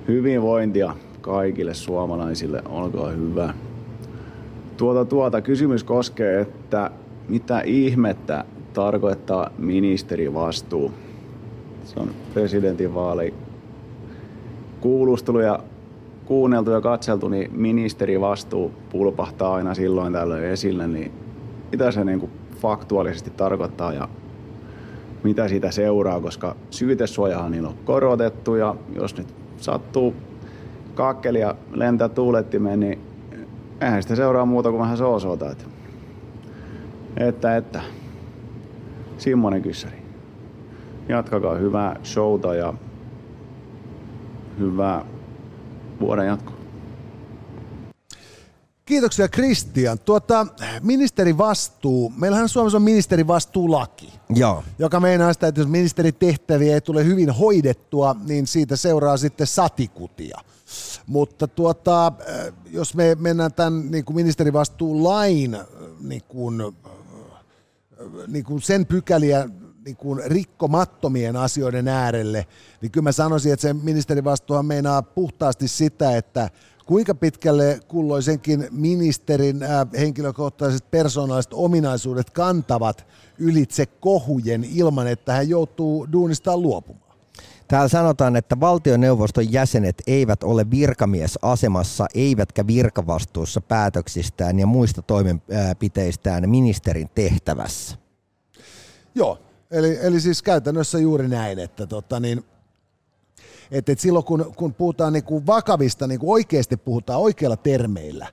hyvinvointia 0.07 0.95
kaikille 1.21 1.73
suomalaisille. 1.73 2.61
Olkaa 2.69 3.09
hyvä. 3.09 3.53
Tuota, 4.77 5.05
tuota 5.05 5.41
kysymys 5.41 5.83
koskee, 5.83 6.41
että 6.41 6.91
mitä 7.29 7.61
ihmettä 7.61 8.45
tarkoittaa 8.73 9.49
ministerivastuu? 9.57 10.91
Se 11.83 11.99
on 11.99 12.09
presidentinvaali 12.33 13.33
kuulustelu 14.81 15.39
ja 15.39 15.59
kuunneltu 16.25 16.71
ja 16.71 16.81
katseltu, 16.81 17.27
niin 17.27 17.59
ministerivastuu 17.59 18.71
pulpahtaa 18.89 19.55
aina 19.55 19.73
silloin 19.73 20.13
tällöin 20.13 20.43
esille, 20.43 20.87
niin 20.87 21.11
mitä 21.71 21.91
se 21.91 22.03
niin 22.03 22.19
kuin 22.19 22.31
faktuaalisesti 22.61 23.29
tarkoittaa 23.29 23.93
ja 23.93 24.07
mitä 25.23 25.47
siitä 25.47 25.71
seuraa, 25.71 26.21
koska 26.21 26.55
syytesuojahan 26.69 27.51
niillä 27.51 27.69
on 27.69 27.75
korotettu 27.85 28.55
ja 28.55 28.75
jos 28.95 29.17
nyt 29.17 29.35
sattuu 29.57 30.13
kakkeli 30.95 31.39
ja 31.39 31.55
lentää 31.71 32.09
tuulettimeen, 32.09 32.79
niin 32.79 32.99
eihän 33.81 34.01
sitä 34.01 34.15
seuraa 34.15 34.45
muuta 34.45 34.69
kuin 34.69 34.81
vähän 34.81 34.97
soosota. 34.97 35.51
Että, 35.51 35.65
että, 37.17 37.57
että. 37.57 37.81
Simmonen 39.17 39.61
kyssäri. 39.61 39.97
Jatkakaa 41.09 41.55
hyvää 41.55 41.95
showta 42.03 42.55
ja 42.55 42.73
hyvää 44.59 45.05
vuoden 45.99 46.27
jatko. 46.27 46.53
Kiitoksia 48.85 49.27
Kristian. 49.27 49.99
Tuota, 49.99 50.47
ministerivastuu. 50.81 52.13
Meillähän 52.17 52.49
Suomessa 52.49 52.77
on 52.77 52.81
ministerivastuulaki, 52.81 54.13
Joo. 54.29 54.63
joka 54.79 54.99
meinaa 54.99 55.33
sitä, 55.33 55.47
että 55.47 55.61
jos 55.61 55.67
ministeritehtäviä 55.67 56.73
ei 56.73 56.81
tule 56.81 57.05
hyvin 57.05 57.29
hoidettua, 57.29 58.15
niin 58.27 58.47
siitä 58.47 58.75
seuraa 58.75 59.17
sitten 59.17 59.47
satikutia. 59.47 60.39
Mutta 61.07 61.47
tuota, 61.47 62.11
jos 62.71 62.95
me 62.95 63.15
mennään 63.19 63.53
tämän 63.53 63.91
niin 63.91 64.05
kuin 64.05 64.15
ministerivastuulain 64.15 65.57
niin 65.99 66.23
kuin, 66.27 66.57
niin 68.27 68.43
kuin 68.43 68.61
sen 68.61 68.85
pykäliä 68.85 69.49
niin 69.85 69.95
kuin 69.97 70.21
rikkomattomien 70.25 71.35
asioiden 71.35 71.87
äärelle, 71.87 72.45
niin 72.81 72.91
kyllä 72.91 73.03
mä 73.03 73.11
sanoisin, 73.11 73.53
että 73.53 73.61
se 73.61 73.73
ministerivastuuhan 73.73 74.65
meinaa 74.65 75.01
puhtaasti 75.01 75.67
sitä, 75.67 76.17
että 76.17 76.49
kuinka 76.85 77.15
pitkälle 77.15 77.79
kulloisenkin 77.87 78.67
ministerin 78.71 79.63
äh, 79.63 79.69
henkilökohtaiset 79.97 80.91
persoonalliset 80.91 81.53
ominaisuudet 81.53 82.29
kantavat 82.29 83.07
ylitse 83.37 83.85
kohujen 83.85 84.63
ilman, 84.63 85.07
että 85.07 85.33
hän 85.33 85.49
joutuu 85.49 86.07
duunistaan 86.11 86.61
luopumaan. 86.61 87.15
Täällä 87.67 87.87
sanotaan, 87.87 88.35
että 88.35 88.59
valtioneuvoston 88.59 89.51
jäsenet 89.53 90.03
eivät 90.07 90.43
ole 90.43 90.71
virkamiesasemassa 90.71 92.05
eivätkä 92.15 92.67
virkavastuussa 92.67 93.61
päätöksistään 93.61 94.59
ja 94.59 94.67
muista 94.67 95.01
toimenpiteistään 95.01 96.49
ministerin 96.49 97.09
tehtävässä. 97.15 97.97
Joo, 99.15 99.44
Eli, 99.75 99.97
eli 100.01 100.21
siis 100.21 100.41
käytännössä 100.43 100.99
juuri 100.99 101.27
näin, 101.27 101.59
että 101.59 101.87
tota 101.87 102.19
niin, 102.19 102.45
Että 103.71 103.91
et 103.91 103.99
silloin 103.99 104.25
kun, 104.25 104.53
kun 104.55 104.73
puhutaan 104.73 105.13
niinku 105.13 105.45
vakavista, 105.45 106.07
niinku 106.07 106.31
oikeasti 106.31 106.77
puhutaan 106.77 107.19
oikeilla 107.19 107.57
termeillä, 107.57 108.27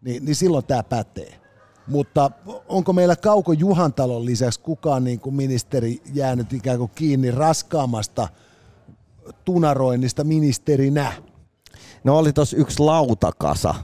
niin, 0.00 0.24
niin 0.24 0.34
silloin 0.34 0.64
tämä 0.64 0.82
pätee. 0.82 1.40
Mutta 1.86 2.30
onko 2.68 2.92
meillä 2.92 3.16
Kauko 3.16 3.52
Juhantalon 3.52 4.24
lisäksi 4.24 4.60
kukaan 4.60 5.04
niin 5.04 5.20
kuin 5.20 5.34
ministeri 5.34 6.02
jäänyt 6.14 6.52
ikään 6.52 6.78
kuin 6.78 6.90
kiinni 6.94 7.30
raskaamasta 7.30 8.28
tunaroinnista 9.44 10.24
ministerinä? 10.24 11.12
No 12.04 12.18
oli 12.18 12.32
tuossa 12.32 12.56
yksi 12.56 12.78
lautakasa. 12.82 13.74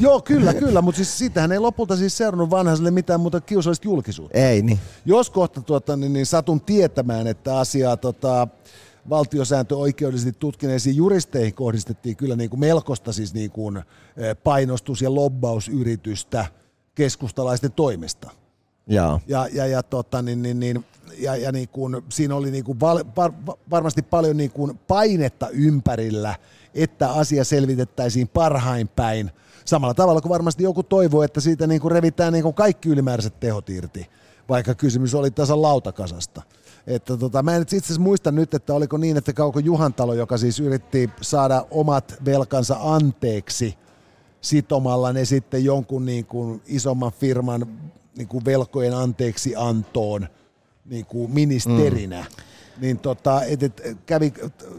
Joo, 0.00 0.20
kyllä, 0.22 0.54
kyllä, 0.54 0.82
mutta 0.82 0.96
siis 0.96 1.18
siitähän 1.18 1.52
ei 1.52 1.58
lopulta 1.58 1.96
siis 1.96 2.16
seurannut 2.16 2.50
vanhaiselle 2.50 2.90
mitään 2.90 3.20
muuta 3.20 3.40
kiusallista 3.40 3.88
julkisuutta. 3.88 4.38
Ei 4.38 4.62
niin. 4.62 4.78
Jos 5.04 5.30
kohta 5.30 5.60
tuota, 5.60 5.96
niin, 5.96 6.12
niin 6.12 6.26
satun 6.26 6.60
tietämään, 6.60 7.26
että 7.26 7.58
asiaa 7.58 7.96
tota, 7.96 8.48
valtiosääntö 9.10 9.76
oikeudellisesti 9.76 10.38
tutkineisiin 10.38 10.96
juristeihin 10.96 11.54
kohdistettiin 11.54 12.16
kyllä 12.16 12.36
niin 12.36 12.50
kuin 12.50 12.60
melkoista 12.60 13.12
siis 13.12 13.34
niin 13.34 13.50
kuin 13.50 13.82
painostus- 14.44 15.02
ja 15.02 15.14
lobbausyritystä 15.14 16.46
keskustalaisten 16.94 17.72
toimesta. 17.72 18.30
Joo. 18.86 19.20
Ja, 19.26 19.48
ja, 19.52 19.66
ja, 19.66 19.82
tota, 19.82 20.22
niin, 20.22 20.42
niin, 20.42 20.60
niin, 20.60 20.84
ja, 21.18 21.36
ja 21.36 21.52
niin 21.52 21.68
kuin, 21.68 22.02
siinä 22.08 22.34
oli 22.34 22.50
niin 22.50 22.64
kuin 22.64 22.80
val, 22.80 23.04
var, 23.16 23.32
varmasti 23.70 24.02
paljon 24.02 24.36
niin 24.36 24.50
kuin 24.50 24.78
painetta 24.88 25.48
ympärillä, 25.48 26.34
että 26.74 27.12
asia 27.12 27.44
selvitettäisiin 27.44 28.28
parhain 28.28 28.88
päin. 28.88 29.30
Samalla 29.64 29.94
tavalla 29.94 30.20
kuin 30.20 30.30
varmasti 30.30 30.62
joku 30.62 30.82
toivoo, 30.82 31.22
että 31.22 31.40
siitä 31.40 31.66
niin 31.66 31.80
kuin 31.80 31.92
revitään 31.92 32.32
niin 32.32 32.42
kuin 32.42 32.54
kaikki 32.54 32.88
ylimääräiset 32.88 33.40
tehot 33.40 33.70
irti, 33.70 34.06
vaikka 34.48 34.74
kysymys 34.74 35.14
oli 35.14 35.30
tasan 35.30 35.62
lautakasasta. 35.62 36.42
Että 36.86 37.16
tota, 37.16 37.42
mä 37.42 37.56
en 37.56 37.62
itse 37.62 37.76
asiassa 37.76 38.00
muista 38.00 38.32
nyt, 38.32 38.54
että 38.54 38.74
oliko 38.74 38.96
niin, 38.96 39.16
että 39.16 39.32
Kauko 39.32 39.58
Juhantalo, 39.58 40.14
joka 40.14 40.38
siis 40.38 40.60
yritti 40.60 41.10
saada 41.20 41.66
omat 41.70 42.14
velkansa 42.24 42.76
anteeksi 42.80 43.78
sitomalla 44.40 45.12
ne 45.12 45.24
sitten 45.24 45.64
jonkun 45.64 46.04
niin 46.04 46.26
kuin 46.26 46.62
isomman 46.66 47.12
firman 47.12 47.66
niin 48.16 48.28
kuin 48.28 48.44
velkojen 48.44 48.94
anteeksi 48.94 49.54
antoon 49.56 50.28
niin 50.90 51.06
kuin 51.06 51.30
ministerinä. 51.30 52.20
Mm. 52.20 52.42
Niin 52.80 52.98
tota, 52.98 53.42
et, 53.44 53.62
et, 53.62 53.82
kävi, 54.06 54.32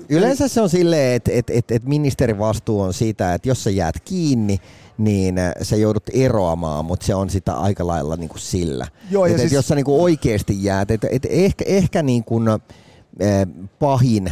Yleensä 0.10 0.48
se 0.48 0.62
on 0.62 0.70
silleen, 0.70 1.16
että 1.16 1.32
et, 1.34 1.50
et, 1.50 1.72
et 1.72 1.84
ministerin 1.84 2.40
vastuu 2.40 2.82
on 2.82 2.94
sitä, 2.94 3.34
että 3.34 3.50
jos 3.50 3.64
sä 3.64 3.70
jäät 3.70 3.96
kiinni, 4.06 4.60
niin 4.98 5.36
sä 5.62 5.76
joudut 5.76 6.04
eroamaan, 6.14 6.86
mutta 6.86 7.06
se 7.06 7.16
on 7.16 7.30
sitä 7.30 7.54
aika 7.54 7.88
lailla 7.88 8.16
niin 8.16 8.30
kuin 8.30 8.40
sillä. 8.40 8.88
Joo, 9.12 9.26
ja 9.26 9.32
et, 9.32 9.40
siis- 9.40 9.52
et 9.52 9.56
jos 9.56 9.68
sä 9.68 9.76
niin 9.76 9.86
kuin 9.86 10.02
oikeasti 10.02 10.64
jäät, 10.64 10.92
et, 10.92 11.04
et 11.12 11.28
ehkä, 11.30 11.66
ehkä 11.68 12.04
niin 12.04 12.24
kuin, 12.24 12.48
äh, 12.48 12.60
pahin 13.80 14.32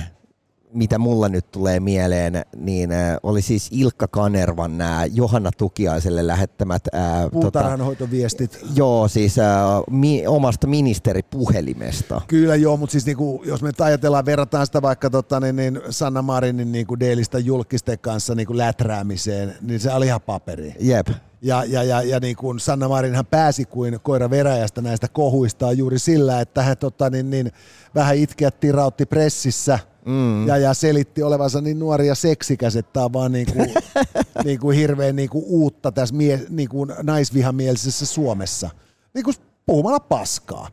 mitä 0.74 0.98
mulla 0.98 1.30
nyt 1.30 1.52
tulee 1.52 1.80
mieleen, 1.80 2.46
niin 2.58 2.92
äh, 2.92 3.18
oli 3.24 3.42
siis 3.42 3.70
Ilkka 3.72 4.08
Kanervan 4.08 4.78
nämä 4.78 5.06
Johanna 5.06 5.52
Tukiaiselle 5.58 6.28
lähettämät 6.28 6.82
äh, 6.96 7.02
puutarhanhoitoviestit. 7.32 8.60
joo, 8.76 9.08
siis 9.08 9.40
äh, 9.40 9.46
mi, 9.92 10.28
omasta 10.28 10.68
ministeripuhelimesta. 10.68 12.22
Kyllä 12.28 12.56
joo, 12.56 12.78
mutta 12.78 12.92
siis 12.92 13.06
niinku, 13.06 13.44
jos 13.46 13.62
me 13.62 13.72
ajatellaan, 13.80 14.26
verrataan 14.26 14.66
sitä 14.66 14.82
vaikka 14.82 15.10
tota, 15.10 15.40
niin, 15.40 15.56
niin 15.56 15.82
Sanna 15.90 16.22
Marinin 16.22 16.72
niinku 16.72 17.00
Deelistä 17.00 17.40
julkisten 17.40 18.00
kanssa 18.00 18.36
niinku 18.36 18.58
läträämiseen, 18.58 19.56
niin 19.62 19.80
se 19.80 19.94
oli 19.94 20.06
ihan 20.06 20.22
paperi. 20.22 20.76
Jep. 20.80 21.08
Ja, 21.42 21.64
ja, 21.64 21.84
ja, 21.84 22.02
ja 22.02 22.20
niin 22.20 22.36
kuin 22.36 22.60
Sanna 22.60 22.88
Marinhan 22.88 23.26
pääsi 23.26 23.66
kuin 23.66 24.00
koira 24.04 24.30
veräjästä 24.30 24.82
näistä 24.82 25.08
kohuistaan 25.08 25.78
juuri 25.78 26.00
sillä, 26.00 26.42
että 26.42 26.64
hän 26.64 26.78
tota, 26.78 27.10
niin, 27.10 27.30
niin, 27.30 27.52
vähän 27.96 28.16
itkeä 28.16 28.52
tirautti 28.52 29.06
pressissä 29.06 29.80
mm. 30.06 30.48
ja, 30.48 30.58
ja 30.58 30.74
selitti 30.74 31.24
olevansa 31.24 31.62
niin 31.62 31.80
nuori 31.80 32.08
ja 32.08 32.16
seksikäs, 32.16 32.76
että 32.76 32.94
tämä 32.94 33.06
on 33.06 33.14
vaan 33.14 33.32
niin 33.32 33.54
kuin, 33.54 33.74
niin 34.46 34.60
kuin 34.60 34.78
hirveän 34.78 35.16
niin 35.16 35.30
kuin 35.30 35.46
uutta 35.48 35.92
tässä 35.92 36.16
mie, 36.16 36.42
niin 36.50 36.70
kuin 36.70 36.94
naisvihamielisessä 37.04 38.06
Suomessa. 38.06 38.70
Niin 39.14 39.24
kuin 39.24 39.36
puhumalla 39.66 40.00
paskaa. 40.00 40.68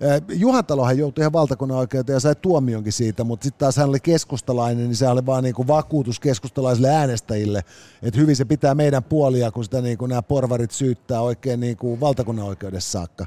Eh, 0.00 0.22
Juhantalohan 0.28 0.98
joutui 0.98 1.22
ihan 1.22 1.32
valtakunnan 1.32 1.78
oikeuteen 1.78 2.14
ja 2.16 2.20
sai 2.20 2.34
tuomionkin 2.34 2.92
siitä, 2.92 3.24
mutta 3.24 3.44
sitten 3.44 3.58
taas 3.58 3.76
hän 3.76 3.88
oli 3.88 4.00
keskustalainen, 4.00 4.84
niin 4.84 4.96
se 4.96 5.08
oli 5.08 5.26
vaan 5.26 5.44
niinku 5.44 5.66
vakuutus 5.66 6.20
keskustalaisille 6.20 6.88
äänestäjille, 6.88 7.64
että 8.02 8.20
hyvin 8.20 8.36
se 8.36 8.44
pitää 8.44 8.74
meidän 8.74 9.04
puolia, 9.04 9.50
kun 9.50 9.64
sitä 9.64 9.80
niinku 9.80 10.06
nämä 10.06 10.22
porvarit 10.22 10.70
syyttää 10.70 11.20
oikein 11.20 11.60
niinku 11.60 12.00
valtakunnan 12.00 12.46
oikeudessa 12.46 12.90
saakka. 12.90 13.26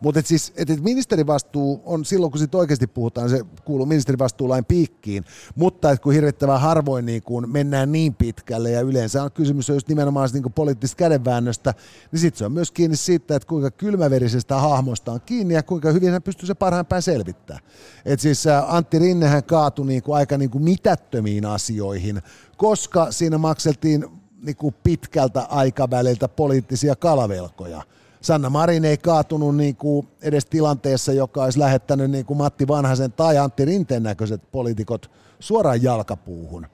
Mutta 0.00 0.20
et 0.20 0.26
siis, 0.26 0.52
et, 0.56 0.82
ministerivastuu 0.82 1.82
on 1.84 2.04
silloin, 2.04 2.32
kun 2.32 2.38
siitä 2.38 2.58
oikeasti 2.58 2.86
puhutaan, 2.86 3.30
se 3.30 3.40
kuuluu 3.64 3.86
ministerivastuulain 3.86 4.64
piikkiin, 4.64 5.24
mutta 5.56 5.90
et 5.90 6.00
kun 6.00 6.12
hirvittävän 6.12 6.60
harvoin 6.60 7.06
niinku 7.06 7.40
mennään 7.40 7.92
niin 7.92 8.14
pitkälle 8.14 8.70
ja 8.70 8.80
yleensä 8.80 9.22
on 9.22 9.32
kysymys 9.32 9.70
on 9.70 9.76
just 9.76 9.88
nimenomaan 9.88 10.28
niinku 10.32 10.50
poliittisesta 10.50 10.98
kädenväännöstä, 10.98 11.74
niin 12.12 12.20
sitten 12.20 12.38
se 12.38 12.44
on 12.44 12.52
myös 12.52 12.72
kiinni 12.72 12.96
siitä, 12.96 13.36
että 13.36 13.48
kuinka 13.48 13.70
kylmäverisestä 13.70 14.56
hahmosta 14.56 15.12
on 15.12 15.20
kiinni 15.20 15.54
ja 15.54 15.62
kuinka 15.62 15.92
hyvin 15.92 16.13
hän 16.14 16.22
pystyy 16.22 16.46
se 16.46 16.54
parhaan 16.54 16.86
päin 16.86 17.02
selvittämään. 17.02 17.64
Et 18.04 18.20
siis 18.20 18.44
Antti 18.66 18.98
Rinnehän 18.98 19.44
kaatui 19.44 19.86
niinku 19.86 20.12
aika 20.12 20.38
niinku 20.38 20.58
mitättömiin 20.58 21.46
asioihin, 21.46 22.22
koska 22.56 23.12
siinä 23.12 23.38
makseltiin 23.38 24.04
niinku 24.42 24.74
pitkältä 24.82 25.40
aikaväliltä 25.40 26.28
poliittisia 26.28 26.96
kalavelkoja. 26.96 27.82
Sanna 28.20 28.50
Marin 28.50 28.84
ei 28.84 28.96
kaatunut 28.96 29.56
niinku 29.56 30.06
edes 30.22 30.46
tilanteessa, 30.46 31.12
joka 31.12 31.44
olisi 31.44 31.58
lähettänyt 31.58 32.10
niinku 32.10 32.34
Matti 32.34 32.68
Vanhasen 32.68 33.12
tai 33.12 33.38
Antti 33.38 33.64
Rinteen 33.64 34.02
näköiset 34.02 34.42
poliitikot 34.52 35.10
suoraan 35.40 35.82
jalkapuuhun 35.82 36.66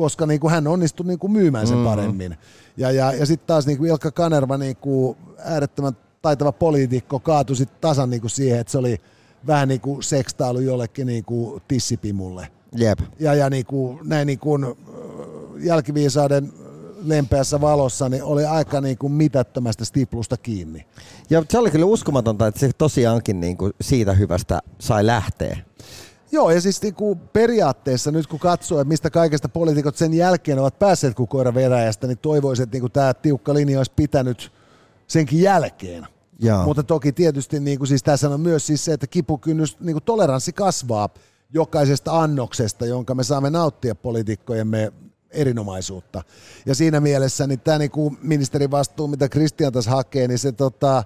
koska 0.00 0.26
niin 0.26 0.40
kuin 0.40 0.50
hän 0.50 0.66
onnistui 0.66 1.06
niin 1.06 1.18
kuin 1.18 1.32
myymään 1.32 1.66
sen 1.66 1.84
paremmin. 1.84 2.36
Ja, 2.76 2.90
ja, 2.90 3.12
ja 3.12 3.26
sitten 3.26 3.46
taas 3.46 3.66
niin 3.66 3.78
kuin 3.78 3.90
Ilkka 3.90 4.10
Kanerva, 4.10 4.58
niin 4.58 4.76
kuin 4.76 5.16
äärettömän 5.38 5.96
taitava 6.22 6.52
poliitikko, 6.52 7.20
kaatui 7.20 7.56
sitten 7.56 7.78
tasan 7.80 8.10
niin 8.10 8.20
kuin 8.20 8.30
siihen, 8.30 8.60
että 8.60 8.70
se 8.70 8.78
oli 8.78 9.00
vähän 9.46 9.68
niin 9.68 9.80
kuin 9.80 10.02
sekstailu 10.02 10.60
jollekin 10.60 11.06
niin 11.06 11.24
kuin 11.24 11.62
tissipimulle. 11.68 12.48
Jep. 12.76 12.98
Ja, 13.18 13.34
ja 13.34 13.50
niin 13.50 13.66
kuin, 13.66 13.98
näin 14.04 14.26
niin 14.26 14.38
kuin, 14.38 14.64
äh, 14.64 14.70
jälkiviisauden 15.58 16.52
lempeässä 17.04 17.60
valossa, 17.60 18.08
niin 18.08 18.24
oli 18.24 18.44
aika 18.44 18.80
niin 18.80 18.98
kuin 18.98 19.12
mitättömästä 19.12 19.84
stiplusta 19.84 20.36
kiinni. 20.36 20.86
Ja 21.30 21.44
se 21.48 21.58
oli 21.58 21.70
kyllä 21.70 21.84
uskomatonta, 21.84 22.46
että 22.46 22.60
se 22.60 22.70
tosiaankin 22.78 23.40
niin 23.40 23.56
kuin 23.56 23.72
siitä 23.80 24.12
hyvästä 24.12 24.60
sai 24.78 25.06
lähteä. 25.06 25.58
Joo, 26.32 26.50
ja 26.50 26.60
siis 26.60 26.82
niin 26.82 26.94
kuin 26.94 27.18
periaatteessa 27.18 28.10
nyt 28.10 28.26
kun 28.26 28.38
katsoo, 28.38 28.80
että 28.80 28.88
mistä 28.88 29.10
kaikesta 29.10 29.48
poliitikot 29.48 29.96
sen 29.96 30.14
jälkeen 30.14 30.58
ovat 30.58 30.78
päässeet 30.78 31.14
kuin 31.14 31.28
koira 31.28 31.54
veräjästä, 31.54 32.06
niin 32.06 32.18
toivoisin, 32.18 32.62
että 32.62 32.74
niin 32.74 32.80
kuin 32.80 32.92
tämä 32.92 33.14
tiukka 33.14 33.54
linja 33.54 33.78
olisi 33.78 33.92
pitänyt 33.96 34.52
senkin 35.10 35.40
jälkeen. 35.40 36.06
Joo. 36.38 36.64
Mutta 36.64 36.82
toki 36.82 37.12
tietysti 37.12 37.60
niin 37.60 37.78
kuin 37.78 37.88
siis 37.88 38.02
tässä 38.02 38.28
on 38.28 38.40
myös 38.40 38.66
siis 38.66 38.84
se, 38.84 38.92
että 38.92 39.06
kipukynnys, 39.06 39.80
niin 39.80 39.94
kuin 39.94 40.04
toleranssi 40.04 40.52
kasvaa 40.52 41.08
jokaisesta 41.52 42.20
annoksesta, 42.22 42.86
jonka 42.86 43.14
me 43.14 43.24
saamme 43.24 43.50
nauttia 43.50 43.94
poliitikkojemme 43.94 44.92
erinomaisuutta. 45.30 46.22
Ja 46.66 46.74
siinä 46.74 47.00
mielessä 47.00 47.46
niin 47.46 47.60
tämä 47.60 47.78
niin 47.78 47.90
kuin 47.90 48.18
ministerin 48.22 48.70
vastuu, 48.70 49.08
mitä 49.08 49.28
Kristian 49.28 49.72
tässä 49.72 49.90
hakee, 49.90 50.28
niin 50.28 50.38
se 50.38 50.52
tota, 50.52 51.04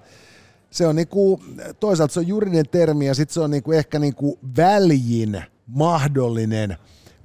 se 0.69 0.87
on 0.87 0.95
niinku, 0.95 1.43
toisaalta 1.79 2.13
se 2.13 2.19
on 2.19 2.27
juridinen 2.27 2.69
termi 2.71 3.05
ja 3.05 3.13
sitten 3.13 3.33
se 3.33 3.39
on 3.39 3.51
niinku 3.51 3.71
ehkä 3.71 3.99
niinku 3.99 4.39
väljin 4.57 5.43
mahdollinen 5.67 6.77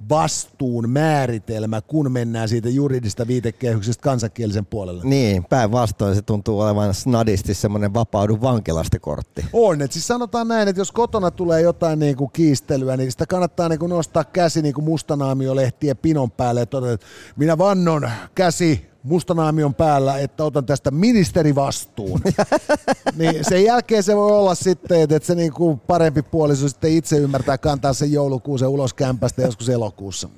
vastuun 0.09 0.89
määritelmä, 0.89 1.81
kun 1.81 2.11
mennään 2.11 2.49
siitä 2.49 2.69
juridista 2.69 3.27
viitekehyksestä 3.27 4.01
kansankielisen 4.03 4.65
puolelle. 4.65 5.03
Niin, 5.05 5.45
päinvastoin 5.45 6.15
se 6.15 6.21
tuntuu 6.21 6.59
olevan 6.59 6.93
snadisti 6.93 7.53
semmoinen 7.53 7.93
vapaudu 7.93 8.37
vankilasta 8.41 8.99
kortti. 8.99 9.45
On, 9.53 9.81
että 9.81 9.93
siis 9.93 10.07
sanotaan 10.07 10.47
näin, 10.47 10.67
että 10.67 10.81
jos 10.81 10.91
kotona 10.91 11.31
tulee 11.31 11.61
jotain 11.61 11.99
niin 11.99 12.15
kuin 12.15 12.31
kiistelyä, 12.31 12.97
niin 12.97 13.11
sitä 13.11 13.25
kannattaa 13.25 13.69
niin 13.69 13.79
kuin 13.79 13.89
nostaa 13.89 14.23
käsi 14.23 14.61
niin 14.61 14.73
kuin 14.73 14.85
mustanaamiolehtien 14.85 15.97
pinon 15.97 16.31
päälle 16.31 16.59
ja 16.59 16.65
todeta, 16.65 16.93
että 16.93 17.07
minä 17.35 17.57
vannon 17.57 18.09
käsi 18.35 18.90
mustanaamion 19.03 19.75
päällä, 19.75 20.19
että 20.19 20.43
otan 20.43 20.65
tästä 20.65 20.91
ministerivastuun. 20.91 22.21
niin 23.17 23.35
sen 23.49 23.63
jälkeen 23.63 24.03
se 24.03 24.15
voi 24.15 24.31
olla 24.31 24.55
sitten, 24.55 25.01
että 25.01 25.27
se 25.27 25.35
niin 25.35 25.53
kuin 25.53 25.79
parempi 25.79 26.21
puoliso 26.21 26.69
sitten 26.69 26.91
itse 26.91 27.17
ymmärtää 27.17 27.57
kantaa 27.57 27.93
sen 27.93 28.11
joulukuusen 28.11 28.67
ulos 28.67 28.93
kämpästä 28.93 29.41
joskus 29.41 29.69
elokuussa. 29.69 30.29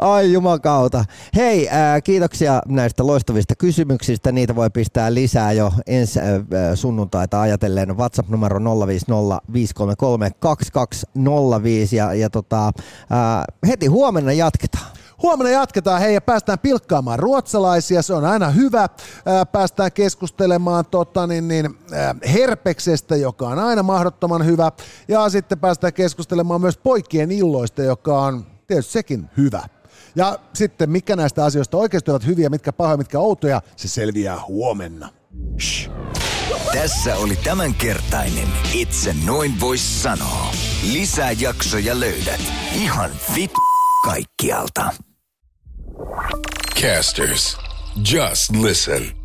Ai 0.00 0.32
jumakauta. 0.32 1.04
Hei, 1.36 1.68
ää, 1.68 2.00
kiitoksia 2.00 2.62
näistä 2.68 3.06
loistavista 3.06 3.54
kysymyksistä. 3.56 4.32
Niitä 4.32 4.56
voi 4.56 4.70
pistää 4.70 5.14
lisää 5.14 5.52
jo 5.52 5.72
ensi 5.86 6.20
ää, 6.20 6.76
sunnuntaita 6.76 7.40
ajatellen. 7.40 7.96
WhatsApp-numero 7.96 8.60
050 8.86 9.40
533 9.52 10.30
2205 10.40 11.96
ja, 11.96 12.14
ja 12.14 12.30
tota, 12.30 12.72
ää, 13.10 13.44
heti 13.66 13.86
huomenna 13.86 14.32
jatketaan. 14.32 14.97
Huomenna 15.22 15.50
jatketaan, 15.50 16.00
hei 16.00 16.14
ja 16.14 16.20
päästään 16.20 16.58
pilkkaamaan 16.58 17.18
ruotsalaisia, 17.18 18.02
se 18.02 18.14
on 18.14 18.24
aina 18.24 18.50
hyvä. 18.50 18.88
Ää, 19.26 19.46
Päästään 19.46 19.92
keskustelemaan 19.92 20.84
tota, 20.90 21.26
niin, 21.26 21.48
niin, 21.48 21.78
herpeksestä, 22.32 23.16
joka 23.16 23.48
on 23.48 23.58
aina 23.58 23.82
mahdottoman 23.82 24.46
hyvä. 24.46 24.72
Ja 25.08 25.28
sitten 25.28 25.58
päästään 25.58 25.92
keskustelemaan 25.92 26.60
myös 26.60 26.76
poikien 26.78 27.30
illoista, 27.30 27.82
joka 27.82 28.22
on 28.22 28.46
tietysti 28.66 28.92
sekin 28.92 29.30
hyvä. 29.36 29.62
Ja 30.16 30.38
sitten 30.52 30.90
mikä 30.90 31.16
näistä 31.16 31.44
asioista 31.44 31.76
oikeasti 31.76 32.10
ovat 32.10 32.26
hyviä, 32.26 32.48
mitkä 32.48 32.72
pahoja, 32.72 32.96
mitkä 32.96 33.18
outoja, 33.18 33.62
se 33.76 33.88
selviää 33.88 34.38
huomenna. 34.48 35.08
Shh. 35.60 35.90
Tässä 36.72 37.16
oli 37.16 37.36
tämänkertainen 37.36 38.48
Itse 38.72 39.14
noin 39.26 39.60
vois 39.60 40.02
sanoa. 40.02 40.52
Lisää 40.92 41.32
jaksoja 41.32 42.00
löydät 42.00 42.40
ihan 42.74 43.10
vit 43.34 43.52
kaikkialta. 44.04 45.07
Casters, 46.74 47.56
just 48.02 48.52
listen. 48.54 49.17